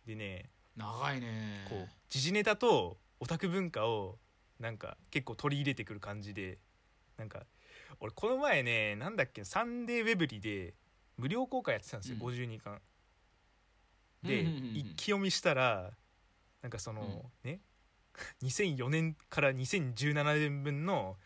[0.06, 1.66] でね長いね。
[1.70, 4.18] こう時事ネタとオタク文化を
[4.60, 6.58] なんか結構取り入れてくる感じで
[7.18, 7.44] なんか
[8.00, 10.74] 俺この前ねなんだっけサンデーウェブリで
[11.18, 12.34] 無料公開やってたんですよ、うん。
[12.34, 12.82] 52巻。
[14.24, 14.76] で、うんうんうんうん。
[14.76, 15.92] 一気読みしたら
[16.62, 17.60] なんかその、ね
[18.44, 21.18] 2004年から2017年分の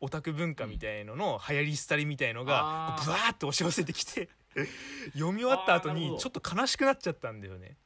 [0.00, 4.28] オタク文化みたいのの流行り廃りみたいのがブワーって押し寄せてきて
[5.12, 7.76] 読み終わった後にちょっと悲しくなっちゃったんだよね。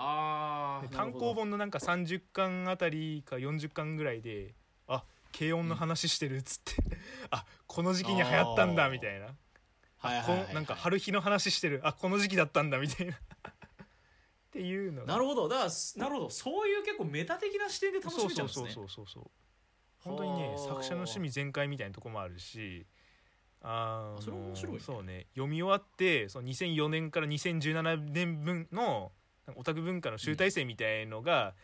[0.00, 4.54] あ単行本のなんか30巻あたりか40巻ぐらいで
[4.86, 5.02] あ
[5.36, 6.74] 軽音の話してるっつって、
[7.30, 9.26] あこの時期に流行ったんだみたいな。
[9.98, 10.54] はいはいはいはい。
[10.54, 11.80] なんか春日の話してる。
[11.82, 13.14] あこの時期だったんだみたいな。
[13.18, 13.18] っ
[14.52, 15.14] ていうのが。
[15.14, 15.48] なるほど。
[15.48, 16.30] だからすなるほど。
[16.30, 18.70] そういう結構メタ的な視点で楽しめちゃうんですね。
[18.70, 19.30] そうそうそうそうそう
[19.98, 22.86] 本当にねはあ作者の趣味全開みたいなとこもあるし
[23.60, 24.78] あのそれ面白いね。
[24.78, 25.26] そうね。
[25.30, 29.12] 読み終わってその2004年から2017年分の
[29.56, 31.54] オタク文化の集大成みたいのが、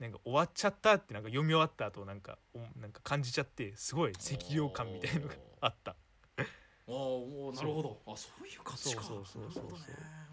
[0.00, 5.92] なんか終わっちゃったってなんか読み終わった後なんかおなんか感じちゃってすごい赤涼感みたいのがあった。
[5.92, 5.94] あ
[6.86, 8.02] あなるほど。
[8.06, 9.02] あそういう感じか。
[9.02, 9.78] そうそうそうそうね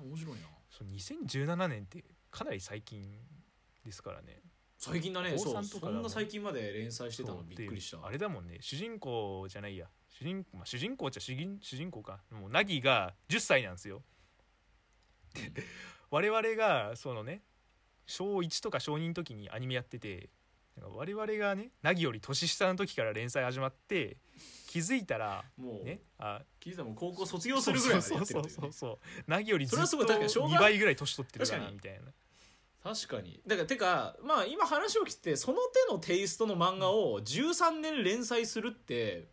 [0.03, 3.03] 面白いなそう2017年ってかなり最近
[3.85, 4.41] ですからね。
[4.77, 5.33] 最近だね。
[5.33, 7.97] 高そうそんな最近まで連載してたのびっくりした。
[7.97, 8.57] であれだもんね。
[8.61, 9.87] 主人公じゃないや。
[10.09, 12.19] 主人,、まあ、主人公っちゃ主人主人公か。
[12.31, 14.01] もうナギが10歳なんですよ。
[15.35, 15.63] で
[16.11, 17.41] 我々がそのね
[18.05, 20.29] 小1とか小2の時にアニメやってて
[20.79, 24.17] 我々がねナギより年下の時から連載始まって
[24.67, 28.97] 気づいたらもう、ねあ気づいたらもう高校卒業するぐらいまでやってるそうそうそうそう
[29.27, 31.71] ナギよりずっとそれはすごい確かに小学2倍ぐらい年取ってるか確かに。
[31.71, 31.99] なみたいな。
[32.83, 33.41] 確かに。
[33.45, 39.27] だからてかまあ今話を聞いてその手のテイストの漫画を13年連載するって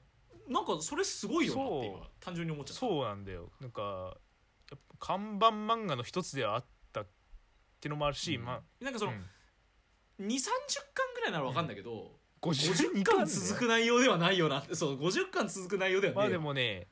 [0.49, 2.81] なんかそれすごいよなって今単純に思っちゃった。
[2.81, 3.51] そうなんだよ。
[3.61, 4.17] なんか
[4.99, 7.07] 看板漫画の一つではあったっ
[7.81, 8.45] てのもあるし、うん。
[8.45, 10.27] まあなんかその、うん。
[10.27, 10.35] 2 3 0
[10.95, 16.21] 巻ぐらいなら分かんないけど、52 50巻続く内容ではないよなそう50巻続く内容ではね。
[16.21, 16.89] まあでもね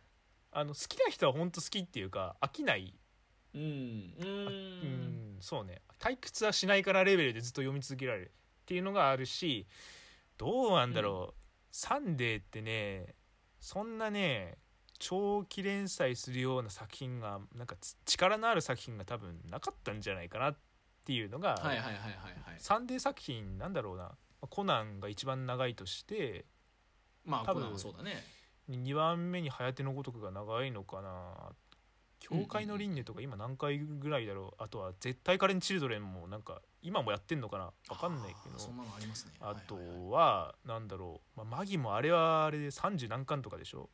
[0.52, 2.94] あの好きな人は本当好きっていうか飽きない。
[3.54, 3.62] うん。
[3.62, 5.36] ううん。
[5.36, 5.36] ん。
[5.40, 5.82] そうね。
[5.98, 9.66] 退屈はしないからレベルでずっと読み続けられるっていうのがあるし
[10.38, 11.34] どうなんだろう、
[11.72, 13.14] サンデーってね
[13.60, 14.58] そんなね
[14.98, 20.56] 長期連載するような作品がなんかつ力のある作品が多分なかったんじゃないかなっ
[21.04, 21.56] ていうのが、
[22.58, 24.12] サンデー作品なんだろうな。
[24.48, 26.44] コナンが一番長いとして
[27.24, 28.22] 多分まあコナンはそうだね。
[28.70, 31.52] 2番目に「颯のごとく」が長いのかな
[32.18, 34.62] 「教会の輪廻」とか今何回ぐらいだろう。
[34.62, 37.72] あとは「絶対カレンチルドレン」もなんか今もやってんのかな。
[37.88, 38.58] 分かんないけど。
[39.40, 43.90] あとはいはいはいはなんだろう、まあ、マギもあれはあれで30何巻とかでしょ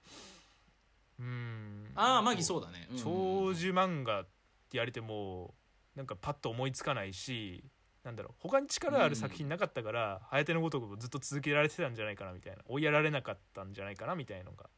[1.22, 1.92] うん。
[1.94, 2.88] ああマギそうだね。
[2.90, 2.96] うん。
[2.98, 4.30] 長寿漫画って
[4.72, 5.54] 言われても
[5.94, 7.64] なんかパッと思いつかないし
[8.02, 12.62] なんだろう他に力ある作品なかったから「颯、のごとく」をずっと続けられてたんじゃないかなみたいな。
[12.66, 14.68] 追いやられなかったんじゃないかなみたいなのが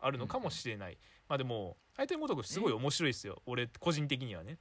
[0.00, 3.42] あるのかもしれない、まあでも「颯のごとく」すごい面白いですよ。
[3.46, 4.58] 俺個人的にはね。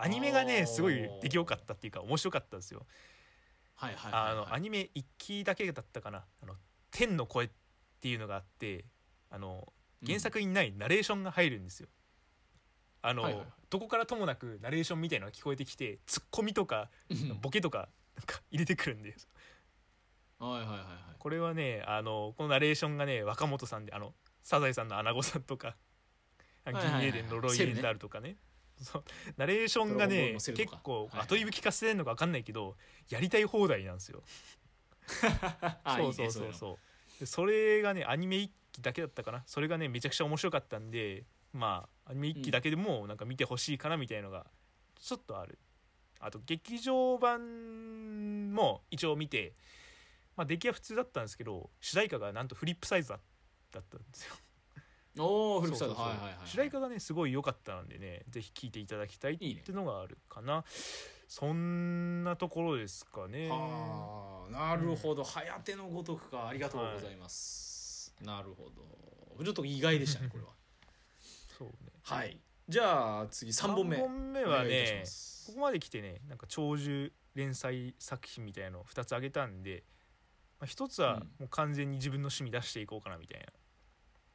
[0.00, 2.86] アニメがねすごい出来よかったっていうか面白かったんですよ。
[3.74, 4.32] はいはいはいはい。
[4.32, 6.54] あのアニメ1期だけだったかな「あの
[6.90, 7.50] 天の声」っ
[8.00, 8.84] ていうのがあって
[9.30, 9.72] あの
[10.06, 11.88] 原作にないナレーションが入るんですよ。
[13.02, 13.40] あの、はいはい。
[13.42, 17.38] はいどこからともなくナレーションみたいのが聞こえてきてツッコミとかうん。
[17.40, 19.28] ボケとかなんか入れてくるんです
[20.38, 21.16] はいはいはいはい。
[21.18, 25.76] これはねあのこのナレーションがね若本さんであのサザエさんのアナゴさんとか
[26.66, 28.36] いはいはい銀英伝のロイエンダールとかね。
[28.80, 29.04] そう。
[29.36, 32.76] ナレーションがね結構はいはいアドリブ聞かせてるのか分かんないけど
[33.10, 34.22] やりたい放題なんですよ。
[35.84, 37.20] あそうそうそうそう。
[37.20, 39.42] でそれがねアニメ1期だけだったかな。
[39.46, 44.46] それがねめちゃくちゃ面白かったんでまあアニメ1期だけでもなんか見てほしいかなみたいのが
[45.00, 45.58] ちょっとある。
[46.20, 49.54] あと劇場版も一応見て、
[50.36, 53.20] まあ、出来は普通だったんですけど主題歌がなんとフリップサイズだ
[53.72, 54.34] だったんですよ。
[55.18, 56.48] おおフリップサイドそうそうそうはいはいはい。
[56.48, 60.64] 主題歌がねすごい良かったのでねぜひ聴いていただきたいっていいねいうのがあるかな。
[61.28, 63.48] そんなところですかね。
[63.50, 65.22] はあなるほど。
[65.22, 66.48] 颯のごとくか。
[66.48, 67.67] ありがとうございます、
[68.20, 69.44] なるほど。
[69.44, 70.50] ちょっと意外でしたね これは。
[71.58, 71.74] そうね。
[72.02, 72.40] はい。
[72.68, 73.96] じゃあ次3本目。
[73.96, 75.04] 3本目はね
[75.46, 79.84] ここまで来てねなんか長寿連載作品みたいなのを2つ挙げたんで、
[80.58, 81.20] まあ、1つはうん。
[81.20, 83.40] もう完全に自分の趣味出していこうかなみたい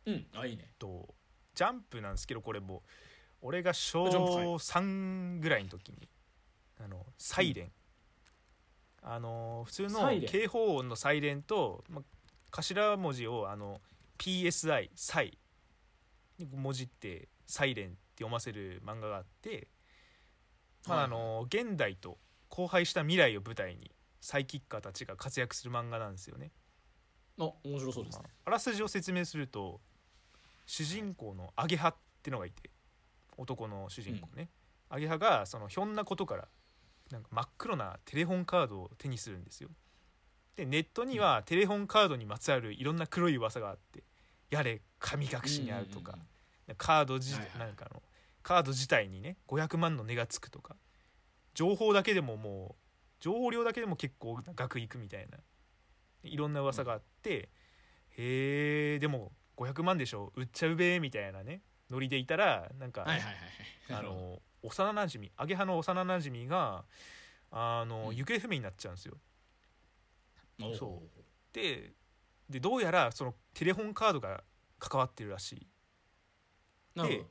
[0.06, 0.28] な、うん。
[0.34, 0.74] あいいね。
[0.80, 1.13] と
[1.54, 2.84] ジャンプなんですけどこれも。
[3.46, 4.46] 俺が小ジャンプはい。
[4.46, 6.08] 3ぐらいの時に
[6.80, 7.72] 「あのサイレン」
[9.06, 12.04] あの普通の警報音のサイレンと、まあ、
[12.53, 13.81] 頭文字をあの
[14.19, 15.37] PSI サイ。
[16.39, 19.67] に文字ってサイレンって読ませる漫画があって、
[20.87, 22.17] まあはいあの現代と
[22.55, 26.51] 荒廃した未来を舞台にサイキッカーたちが活躍する漫画なんですよね。
[27.39, 28.23] あ面白そうですね。
[28.23, 29.81] まああらすじを説明すると
[30.65, 32.69] 主人公のアゲハってのがいて
[33.37, 34.49] 男の主人公ね、
[34.89, 36.47] アゲハがそのひょんなことから
[37.11, 39.69] なんか真っ黒なテレホンカードを手にするんですよ
[40.55, 44.03] でネットにはテレホンカードにまつわるいろんな黒い噂があって
[44.49, 46.17] やれ神隠しにあるとか、
[46.77, 47.67] カード自、はいはい。
[47.67, 48.01] なんかあの
[48.43, 50.75] カード自体にね500万の値がつくとか
[51.53, 52.83] 情報だけでももう
[53.19, 55.37] 情報量だけでも結構な額いくみたいな
[56.23, 57.49] いろんな噂があって、
[58.17, 63.35] へえでも500万でしょ売っちゃうべみたいなねノリでいたらなんか、はいはいはい
[63.89, 66.85] あの幼なじみアゲハの幼なじみが
[67.51, 68.15] あの、うん。
[68.15, 69.15] 行方不明になっちゃうんですよ。
[70.77, 71.23] そう。
[71.53, 71.93] で
[72.49, 74.43] でどうやらそのテレホンカードが
[74.79, 75.67] 関わってるらしい。
[76.95, 77.25] なる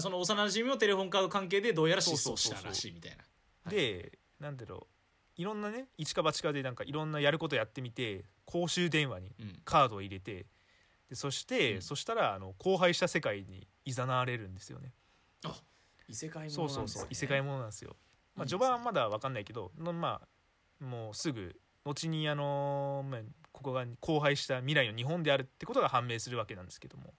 [0.00, 3.18] その幼馴染をテレフォンカード関係でどうやら失踪したらしいみたいな。
[3.64, 3.74] はい。
[3.74, 4.86] でなんだろう。
[5.36, 9.62] いろんなね一か八かでなんかいろんなやることやってみて公衆電話にうん。
[9.64, 10.46] カードを入れて
[11.08, 11.82] でそして、うん。
[11.82, 14.92] そしたらあの荒廃した世界に誘われるんですよね。
[16.08, 17.96] 異世界もそうそうそう異世界もものなんですよ。
[18.34, 18.58] まあ、いいですね。
[18.58, 20.20] 序盤はまだ分かんないけどのま
[20.80, 23.20] あもうすぐ後にあのまあ
[23.52, 27.14] ここが荒廃した未来の日本であるってことが判明するわけなんですけども。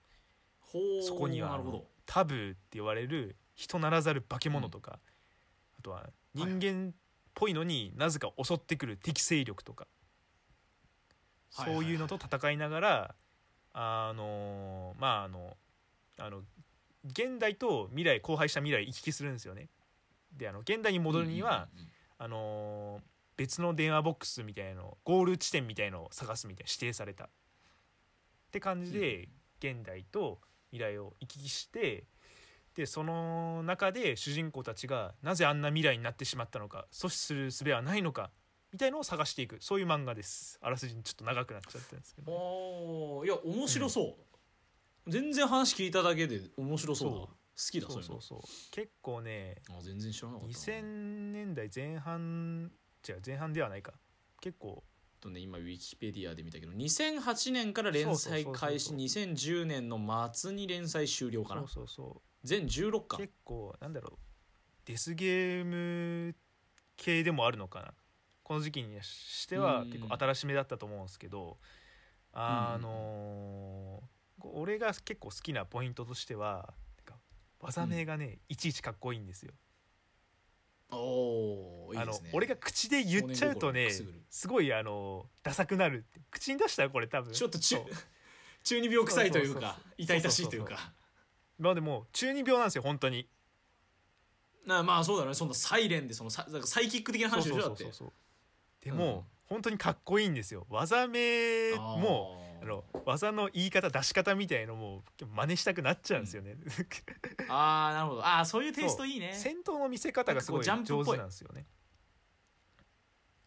[1.02, 1.60] そこには
[2.04, 4.98] タブーって言われる人ならざる化け物とか、
[5.78, 6.94] あとは人間っ
[7.32, 9.86] ぽいのになぜか襲ってくる敵勢力とか、
[11.54, 11.84] はいはいはい。
[11.84, 13.14] そういうのと戦いながら
[13.72, 15.56] あのまああの
[16.18, 16.42] あの
[17.06, 19.68] 現代と未来荒廃した未来行き来するんですよね。
[20.32, 21.90] であの現代に戻るには、うんうんうん。
[22.18, 27.24] あのー別の電話ボックスみたいなのゴール地点みたいのを探すみたいな指定された。
[27.24, 27.28] っ
[28.52, 32.04] て感じで現代と未来を行き来して
[32.74, 38.30] でその中で主人公たちがなぜあんな未来になってしまったのか阻止する術はないのか
[38.72, 39.58] みたいのを探していく。
[39.60, 40.58] そういう漫画です。
[40.60, 44.16] あらすじにちょっと長くなっちゃったんですけどおーいや面白そ
[45.06, 47.26] う、全然話聞いただけで面白そうだそう。
[47.26, 47.34] 好
[47.70, 48.40] きだそそうそうそう。
[48.72, 50.52] 結構ねあ全然知らなかったな。
[50.52, 52.72] 2000年代前半
[53.06, 53.92] 違う前半ではないか。
[54.40, 54.82] 結構。
[55.20, 59.98] とね今ウィキペディアで見たけど2008年から連載開始そう2010年の
[60.32, 61.62] 末に連載終了かな。
[61.62, 62.46] そうそうそう。
[62.46, 64.18] 全16巻結構なんだろう。
[64.84, 66.34] デスゲーム
[66.96, 67.94] 系でもあるのかな。
[68.42, 69.90] この時期にしてはうん。
[69.90, 71.56] 結構新しめだったと思うんですけど
[72.32, 74.14] あのー
[74.46, 76.74] 俺が結構好きなポイントとしては
[77.60, 79.52] 技名がね、いちいちかっこいいんですよ。
[80.90, 80.96] お
[81.88, 82.30] おいいあのですね。
[82.32, 84.22] 俺が口で言っちゃうとね少年心くすぐる。
[84.30, 86.20] すごいあのダサくなるって。
[86.30, 87.86] 口に出したらこれ多分ちょっと中そう。
[88.64, 89.94] 中二病臭いというそうそうかそう。
[89.98, 90.92] 痛々しいというか。
[91.58, 93.28] まあでも中二病なんですよ本当に。
[94.66, 95.34] なまあそうだね。
[95.34, 97.84] そんなサイレンでそのササイキック的な話でしょだって。
[97.84, 97.90] う
[98.80, 99.22] でも、うん。
[99.46, 100.66] 本当にかっこいいんですよ。
[100.70, 106.56] 技名もあの技の言い方出し方みたいのも真似したくなっちゃうんですよね、
[107.48, 108.26] あーなるほど。
[108.26, 109.32] あーそういうテイストいいね。
[109.34, 111.66] 戦闘の見せ方がすごい上手なんですよね。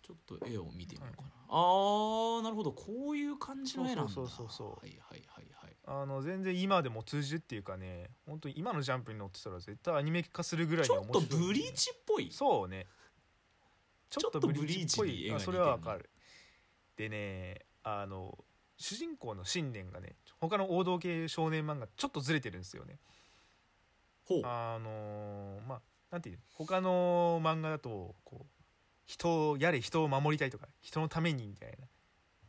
[0.04, 2.72] ちょっと絵を見てみようかな、あーなるほど。
[2.72, 4.14] こういう感じの絵なんだ。
[4.14, 4.70] そうそうそうそう。
[4.70, 5.76] はいはいはいはい。
[5.86, 12.30] あの全然今でも通じるっていうかね本当に今のジャンプに載ってたら絶対アニメ化するぐらいちょっとに面白いブリーチっぽい？
[12.32, 12.88] そうね。
[14.10, 16.10] ちょっとブリーチっぽちょっとブリーチに絵が似てるいあそれはわかる。
[16.96, 18.38] でねあの
[18.78, 23.00] 主人公の信念がね他の王道系少年漫画ちょっとずれてるんですよね。
[24.26, 24.42] ほう。
[24.44, 28.64] あのーまあなんていうの他の漫画だとこう
[29.06, 31.88] 人をやれ人を守りたいとか人のためにみたいな。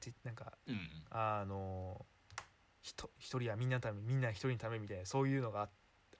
[0.05, 0.79] でなんかうん
[1.11, 2.05] あの
[2.83, 5.69] 一人はみんなのためみんな一人のためみたいなそういうのがあ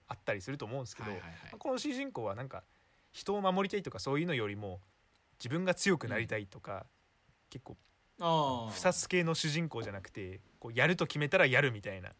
[0.07, 1.39] あったりすると思うんですけど、はいはいはい。
[1.43, 2.63] まあこの主人公はなんか
[3.11, 4.81] 人を守りたいとかそういうのよりも
[5.39, 6.85] 自分が強くなりたいとか、
[7.49, 7.77] 結構
[8.19, 12.13] ああ不殺系の主人公じゃなくてこうやると決めたらやるみたいな。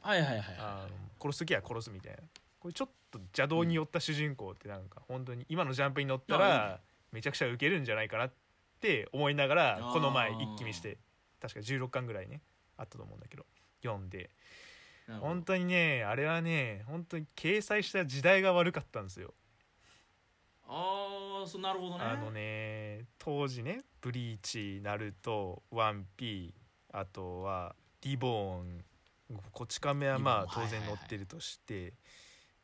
[0.00, 2.18] はいはいはいあの殺す時は殺すみたいな。
[2.58, 6.90] これちょっと邪道に寄った主人公ってなんか本当に今のジャンプに乗ったらね。
[7.12, 8.32] めちゃくちゃウケるんじゃないかなっ
[8.80, 10.96] て思いながらこの前一気見して
[11.40, 12.40] 確か16巻ぐらいね
[12.76, 13.44] あったと思うんだけど。
[13.82, 14.30] 読んで。
[15.20, 19.34] 本当にねあれはね本当に掲載した時代が悪かったんですよ。
[20.72, 22.04] ああそうなるほどね。
[22.04, 26.52] あのね当時ね「ブリーチ」「ナルト」「ワンピー」
[26.96, 28.84] あとは「リボーン」
[29.52, 30.98] こち亀はまあリボーン当然はいはいはい。
[30.98, 31.94] 載ってるとして、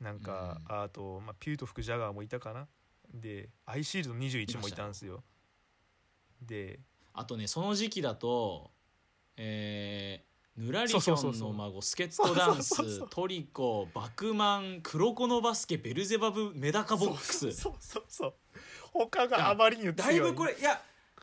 [0.01, 0.83] なんか、うん。
[0.83, 2.67] あと、まあ、ピュート吹くジャガーもいたかな。
[3.13, 5.23] でアイシールド21もいたんですよ。
[6.43, 6.81] で
[7.13, 8.71] あとねその時期だと
[9.37, 17.53] えー、ぬらりひょんの孫スケットダンストリコバクマン黒子のバスケベルゼバブメダカボックス。
[17.53, 18.35] そうそうそう。
[18.93, 20.81] 他があまりにだいぶこれいや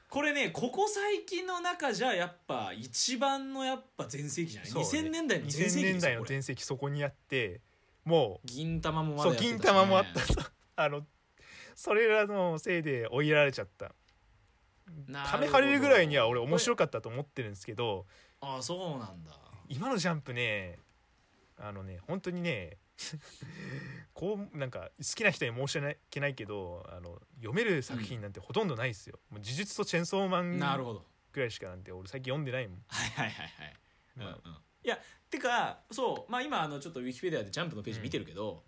[0.08, 4.80] これねここ最近の中じゃやっぱ一番のやっぱ全盛期じゃない、ね。
[4.80, 7.62] 2000年代の全盛2000期年代の全盛期そこにあって
[8.06, 9.38] もう銀玉もまだね。
[9.40, 10.52] 銀玉もあった
[10.84, 11.08] あの
[11.74, 13.96] それらのせいで追いやられちゃった。
[15.12, 18.06] ため張れるぐらいには俺面白かったと思ってるんですけど
[18.44, 19.32] ああそうなんだ。
[19.70, 20.78] 今のジャンプね
[21.58, 22.78] あのね本当にね
[24.14, 31.06] こうなんか好きな人に申し訳ないけどあの読める作品なんてほとんどないですよ、もう呪術とチェンソーマンなるほど。
[31.32, 33.78] ぐらいしかなんて俺最近読んでないもん、はいはいはいはい。
[34.18, 34.24] うん。
[34.24, 38.64] うんまあいやてかそうまあ今あのちょっとウィキペディアでジャンプのページ見てるけど、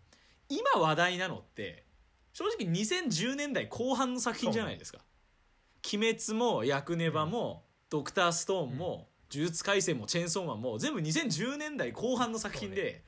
[0.50, 1.86] 今話題なのって
[2.34, 5.00] 正直2010年代後半の作品じゃないですか
[5.94, 13.04] 「鬼滅」も「ヤクネバ」も「ドクターストーン」も「呪術廻戦」も「チェーンソーマン」も全部2010年代後半の作品で、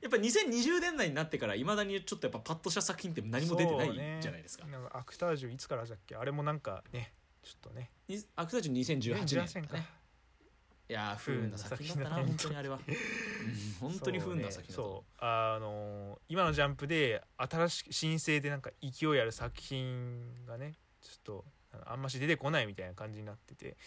[0.00, 6.16] やっぱ2020年代になってからいまだにちょっとやっぱパッとした作品って何も出てないじゃないですか,、なんかアクタージュいつからだっけ？
[6.16, 7.90] あれもなんかねちょっとね。
[8.08, 9.76] にアクタージュ2018年18年か。
[9.76, 9.86] ね
[10.88, 12.94] いやー不運な作品だったな本当にあれは、うん
[13.80, 14.84] 本当に不運な作品だそう,、と。
[14.84, 15.24] そう。
[15.24, 21.44] あのー今のジャンプで新しく新生でなんか勢いある作品がねちょっと
[21.86, 23.78] あんまし出てこないみたいな感じになってて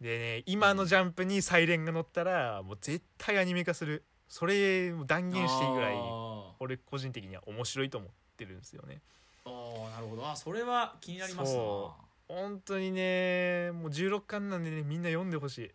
[0.00, 4.04] でね今のジャンプにサイレンが乗ったらもう絶対アニメ化する。
[4.28, 9.00] それも断言していいぐらいあ俺個人的には面白いと思ってるんですよね。
[9.44, 10.28] ーあーなるほど。
[10.28, 11.60] あそれは気になりますな。
[11.60, 11.94] そ
[12.26, 15.70] 本当にねもう16巻なんでねみんな読んでほしい。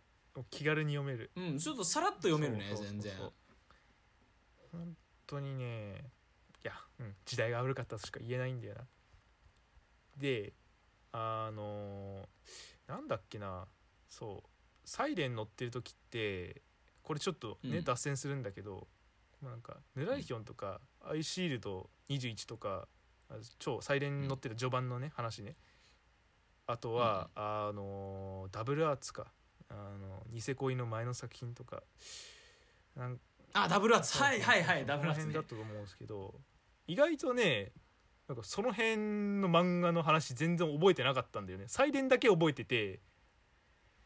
[0.50, 1.30] 気軽に読める。
[1.36, 3.12] うんちょっとさらっと読めるね全然。
[4.72, 4.96] 本
[5.26, 6.04] 当にね
[6.64, 8.80] いや、うん、時代が悪かったとしか言えないんだよな。
[10.16, 10.52] で
[11.12, 12.28] あの
[12.86, 13.64] なんだっけな
[14.10, 14.48] そう
[14.84, 16.60] 「サイレン乗ってる時って
[17.02, 17.84] これちょっとね、うん。
[17.84, 18.86] 脱線するんだけど
[19.40, 22.86] まあなんかヌライヒョンとか、アイシールド21とか
[23.30, 25.56] あ超サイレン乗ってる序盤のね話ね。
[26.66, 29.32] あとは、あのダブルアーツか。
[29.68, 31.82] あのニセ恋の前の作品とか。
[32.96, 33.20] なん
[33.52, 34.18] あダブルアーツ。
[34.18, 36.34] はいはいはいそダブルアーツの辺だったと思うんですけど
[36.86, 37.72] 意外とね
[38.28, 41.64] なんかその辺の漫画の話全然覚えてなかったんだよね。
[41.66, 43.00] サイレンだけ覚えてて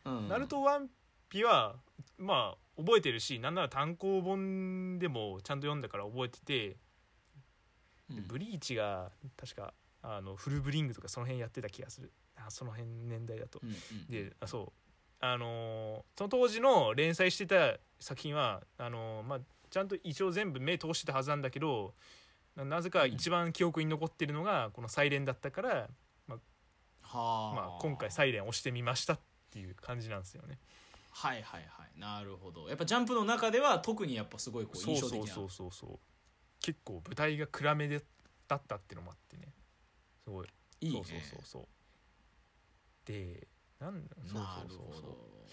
[0.04, 0.28] うん。
[0.28, 0.88] ナルトワン
[1.28, 1.76] ピは
[2.18, 6.76] まあ覚えてるしなんなら単行本でもちゃんと読んだから覚えてて、
[8.10, 8.26] うん。
[8.26, 12.12] ブリーチが確かあのフルブリングとかその辺やってた気がする。
[12.36, 13.60] あその辺年代だと。
[13.62, 13.76] うんうん
[14.10, 14.72] であそう。
[15.20, 19.40] あのーその当時の連載してた作品はあのーまあ
[19.70, 21.94] ちゃんと一応全部目通してたはずなんだけど
[22.54, 25.88] ななぜか一番記憶に残ってるのがこの「サイレン」だったから、
[26.28, 26.36] は
[27.02, 29.20] あ、まあ、今回「サイレン」を押してみましたっ
[29.54, 30.58] ていう感じなんですよね。
[31.12, 32.00] はいはいはい。
[32.00, 32.68] なるほど。
[32.68, 35.70] やっぱジャンプの中では特にやっぱすごいこうそう印象的なそうそう。
[35.70, 35.98] そうそう
[36.60, 38.02] 結構舞台が暗めで
[38.48, 39.54] だったっていうのもあってね。
[40.24, 40.48] すごい。
[40.80, 40.96] いいね。
[40.96, 41.66] そうそうそうそう。
[43.06, 43.46] で
[43.78, 44.94] なんそうなるそうそう。
[44.94, 45.46] そうほど。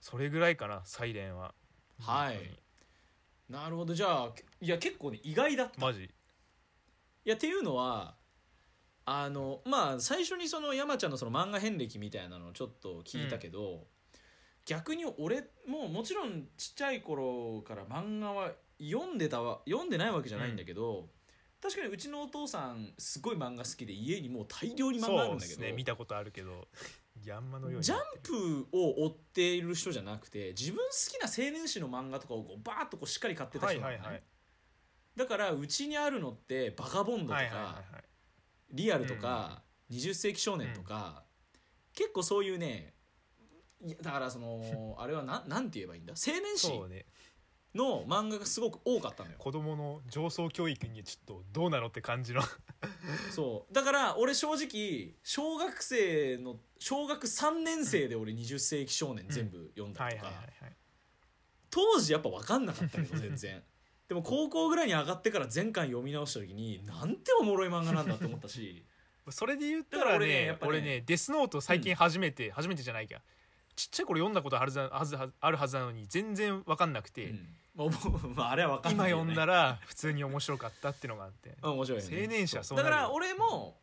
[0.00, 1.54] それぐらいかな「サイレンは」
[2.00, 2.58] はい。
[3.50, 3.92] なるほど。
[3.92, 5.78] じゃあいや結構ね意外だった。
[5.78, 6.04] マジ。
[6.04, 8.16] いやっていうのは
[9.08, 13.84] あのまあ最初にその山ちゃんのその漫画遍歴みたいなのをちょっと聞いたけど、
[14.64, 18.50] 逆に俺ももちろんちっちゃい頃から漫画は
[18.80, 21.08] 読んでたわ読んでないわけじゃないんだけど、
[21.62, 26.66] 確かにうちのお父さんすごい漫画好きで家にもう大量に漫画あるんだけど、ね見たことあるけど
[27.24, 27.84] ヤンマのように。
[27.84, 34.22] ジャンプを追っている人じゃなくて自分好きな青年誌の漫画とかをこうバーッとこうしっかり買ってたは人なのね、いはいはい。
[35.16, 37.62] だからうちにあるのってバカボンドとか、はいはいはい
[37.94, 38.05] はい
[38.76, 41.24] リアルとか、20世紀少年とか、
[41.94, 42.94] 結構そういうね
[44.02, 46.12] だからその あれはなんなんて言えばいいんだ？
[46.14, 47.06] 青年誌そうね。
[47.74, 49.36] の漫画がすごく多かったのよ。
[49.38, 52.40] 子供の上層教育にちょっとどうなのって感じの。
[53.34, 53.74] そう。
[53.74, 60.32] だから俺正直小学生の小学3年生で俺20世紀少年全部読んだとか
[61.70, 63.62] 当時やっぱ分かんなかったけど全然
[64.08, 68.84] でも高校ぐらいに上がってから全巻読み直した時になんておもろい漫画なんだって思ったし。
[69.30, 73.20] それで言ったららね俺ねね俺ねデスノート最近初めて、初めてじゃないか。
[73.74, 77.56] ちっちゃい頃読んだことあるはずはずあるはずなのに全然分かんなくて、うん。
[78.38, 79.18] あ あれは分かん今ないね。
[79.18, 81.56] 読んだら普通に面白かったっていうのがあって。
[81.60, 82.22] うん面白いよね。
[82.22, 83.80] 青年誌はそうだから俺も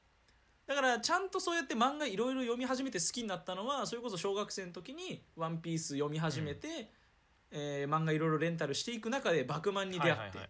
[0.66, 6.90] だからちゃんとそうやって漫画いろいろ読み始めて好きになったのはそれこそ小学生の時に「ワンピース読み始めて、
[7.56, 10.44] えー漫画いろいろレンタルしていく中で「バクマン」に出会って、はいはいは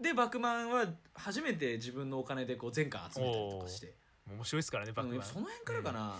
[0.00, 0.02] い。
[0.02, 3.94] で「バクマン」は初めて自分のお金でこう全巻集めたりとかして、
[4.26, 5.18] 面白いですからねバクマン。
[5.18, 6.18] うんその辺からかな、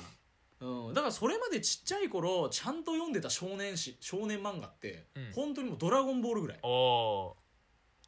[0.60, 0.94] うん。
[0.94, 5.32] だからそれまでちっちゃい頃ちゃんと読んでた少年誌少年漫画って、うん。
[5.32, 7.36] 本当にもう「ドラゴンボール」ぐらい、おお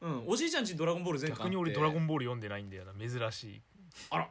[0.03, 3.63] うん、おじいちゃんちに「ドラゴンボール」全巻逆に俺「ドラゴンボール」読んでないんだよな珍しい。
[4.11, 4.31] あら。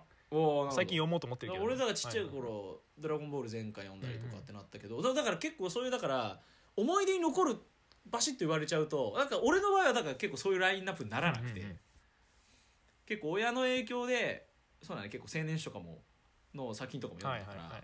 [0.71, 6.39] 最近読もうと思ってるけど俺だからちっちゃいは頃「ドラゴンボール」全巻読んだりとかってなったけど、だだから結構そういうだから
[6.79, 7.57] 思い出に残る
[8.05, 11.79] バシッと言われちゃうとなんか俺の場合はだから結構そういうラインナップにならなくて、うんうんうん。
[13.05, 14.47] 結構親の影響で
[14.81, 15.99] そうだね結構青年誌とかも
[16.53, 17.83] の作品とかもい読んだから、はいはいは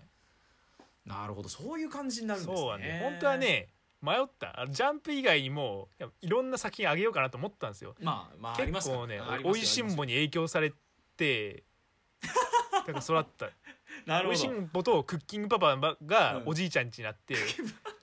[1.06, 2.56] なるほどそういう感じになるんですね。
[2.56, 3.00] そうはね。
[3.02, 3.68] 本当はね
[4.02, 4.66] 迷った。
[4.68, 5.88] ジャンプ以外にも
[6.20, 7.94] いろんな作品あげようかなと思ったんですよ。
[8.00, 10.72] まあまあ結構ねおいしんぼに影響され
[11.16, 11.64] て
[12.72, 13.50] だから育った。
[14.04, 14.28] なるほど。
[14.30, 16.48] おいしんぼとクッキングパパがうん。
[16.48, 17.34] おじいちゃん家になって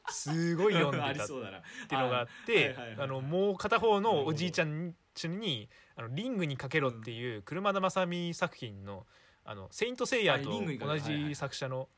[0.09, 1.41] すごい読んあでたっていう
[2.01, 2.75] のがあっはいて
[3.27, 9.05] もう片方のおじいちゃん家に「あのリングにかけろ」っていう車田正美作品の
[9.45, 11.89] 「あのセイント・セイヤ」とはいリングにかけ同じ作者の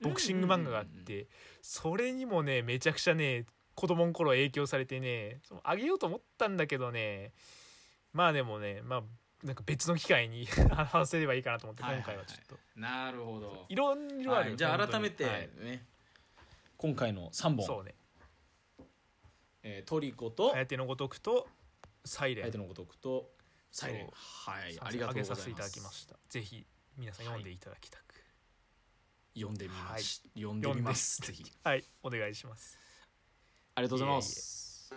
[0.00, 1.28] ボクシング漫画があって
[1.62, 7.32] それにもねめちゃくちゃね子供の頃影響されてねそのあげようと思ったんだけどね
[8.12, 9.02] まあでもねまあ
[9.44, 13.64] なんか別の機会に話せればいいかなと思って今回はちょっと、なるほど。
[13.70, 15.48] いろいろあるよ、はいじゃあ改めてはい。
[15.62, 15.86] ね、
[16.80, 17.66] 今回の3本。
[17.66, 17.94] そうね。
[19.62, 21.46] えートリコと「颯のごとく」と
[22.06, 22.44] 「サイレン。
[22.44, 23.34] 相手のごとくと
[23.70, 24.08] サイレン。
[24.10, 25.36] はいありがとうございます。
[25.36, 26.16] させていただきました。
[26.30, 26.66] ぜひ
[26.96, 28.14] 皆さん読んでいただきたく。
[29.34, 31.20] 読んでみます、読んでみます。
[31.20, 31.44] ぜひ。
[31.62, 32.78] はい、お願いします。
[33.74, 34.94] ありがとうございます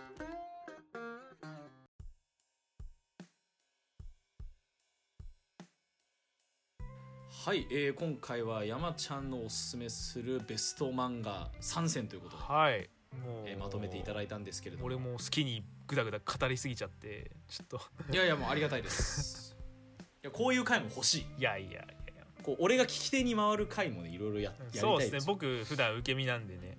[7.44, 12.88] はい、えー今回は山ちゃんのおすすめするベスト漫画3選ということで、はい。
[13.22, 14.86] もう、えーまとめていただいたんですけれども。
[14.86, 17.82] 俺も好きにグダグダ語りすぎちゃってちょっと。
[18.10, 19.54] いやいやもうありがたいです。
[20.24, 21.26] いやこういう回も欲しい。
[21.38, 21.84] いやいやいやい
[22.16, 22.24] や。
[22.42, 25.34] こう俺が聞き手に回る回もねいろいろややりたいそうでですすね。
[25.34, 26.78] 僕普段受け身なんでね。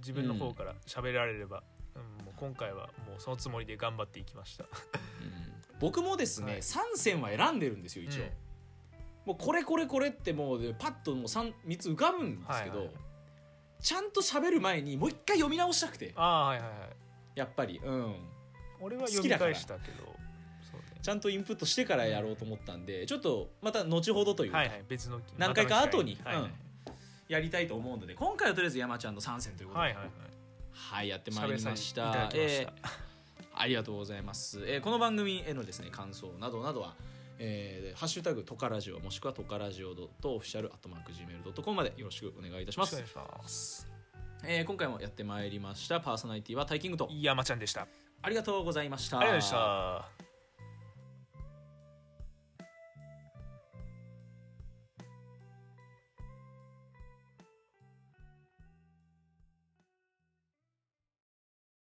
[0.00, 4.64] 自分の方から喋られれば、うんもう今回はもうそのつもりで頑張っていきました。
[4.64, 4.70] うん。
[5.80, 6.60] 僕もですね、はい。
[6.60, 8.43] 3選は選んでるんですよ一応、うん
[9.24, 12.94] もうこれこれこれってもうでパッともう 3, 3つ浮かぶんですけど、はいはい
[13.84, 16.14] ちゃんと喋る前にもう一回読み直したくて。
[16.16, 16.78] ああはいはいはい。
[17.34, 17.78] やっぱり。
[17.84, 18.14] うん。
[18.80, 20.04] 俺は読み返したけど
[20.62, 21.00] そうね。
[21.02, 26.48] ちゃんとインプットしてからやろうと思ったんでちょっとまた後ほどというか、はいはい別の何回か後にまたの機会。
[26.48, 26.52] はい
[27.28, 29.82] やりたいと思うので今回はとりあえず山ちゃんの3選ということで。
[29.82, 30.12] はいはいはい。
[30.74, 31.70] はいやってまいりました。
[31.70, 32.30] ました。
[32.32, 33.04] えー
[33.56, 36.96] ありがとうございます、えーこの番組へのですね感想などなどは
[37.38, 42.94] えーハッシュタグトカラジオもしくはトカラジオドットオフィシャルアットマーク Gmail.com までよろしくお願いいたします。
[42.94, 43.32] よろしくお願い。
[43.38, 43.88] します
[44.46, 46.00] えー今回もやってまいりました。
[46.00, 47.08] パーソナリティはタイキングと。
[47.10, 47.82] 山ちゃんでした。
[47.82, 47.86] あ
[48.22, 49.18] ありがとうございました。
[49.20, 50.33] りがとうございました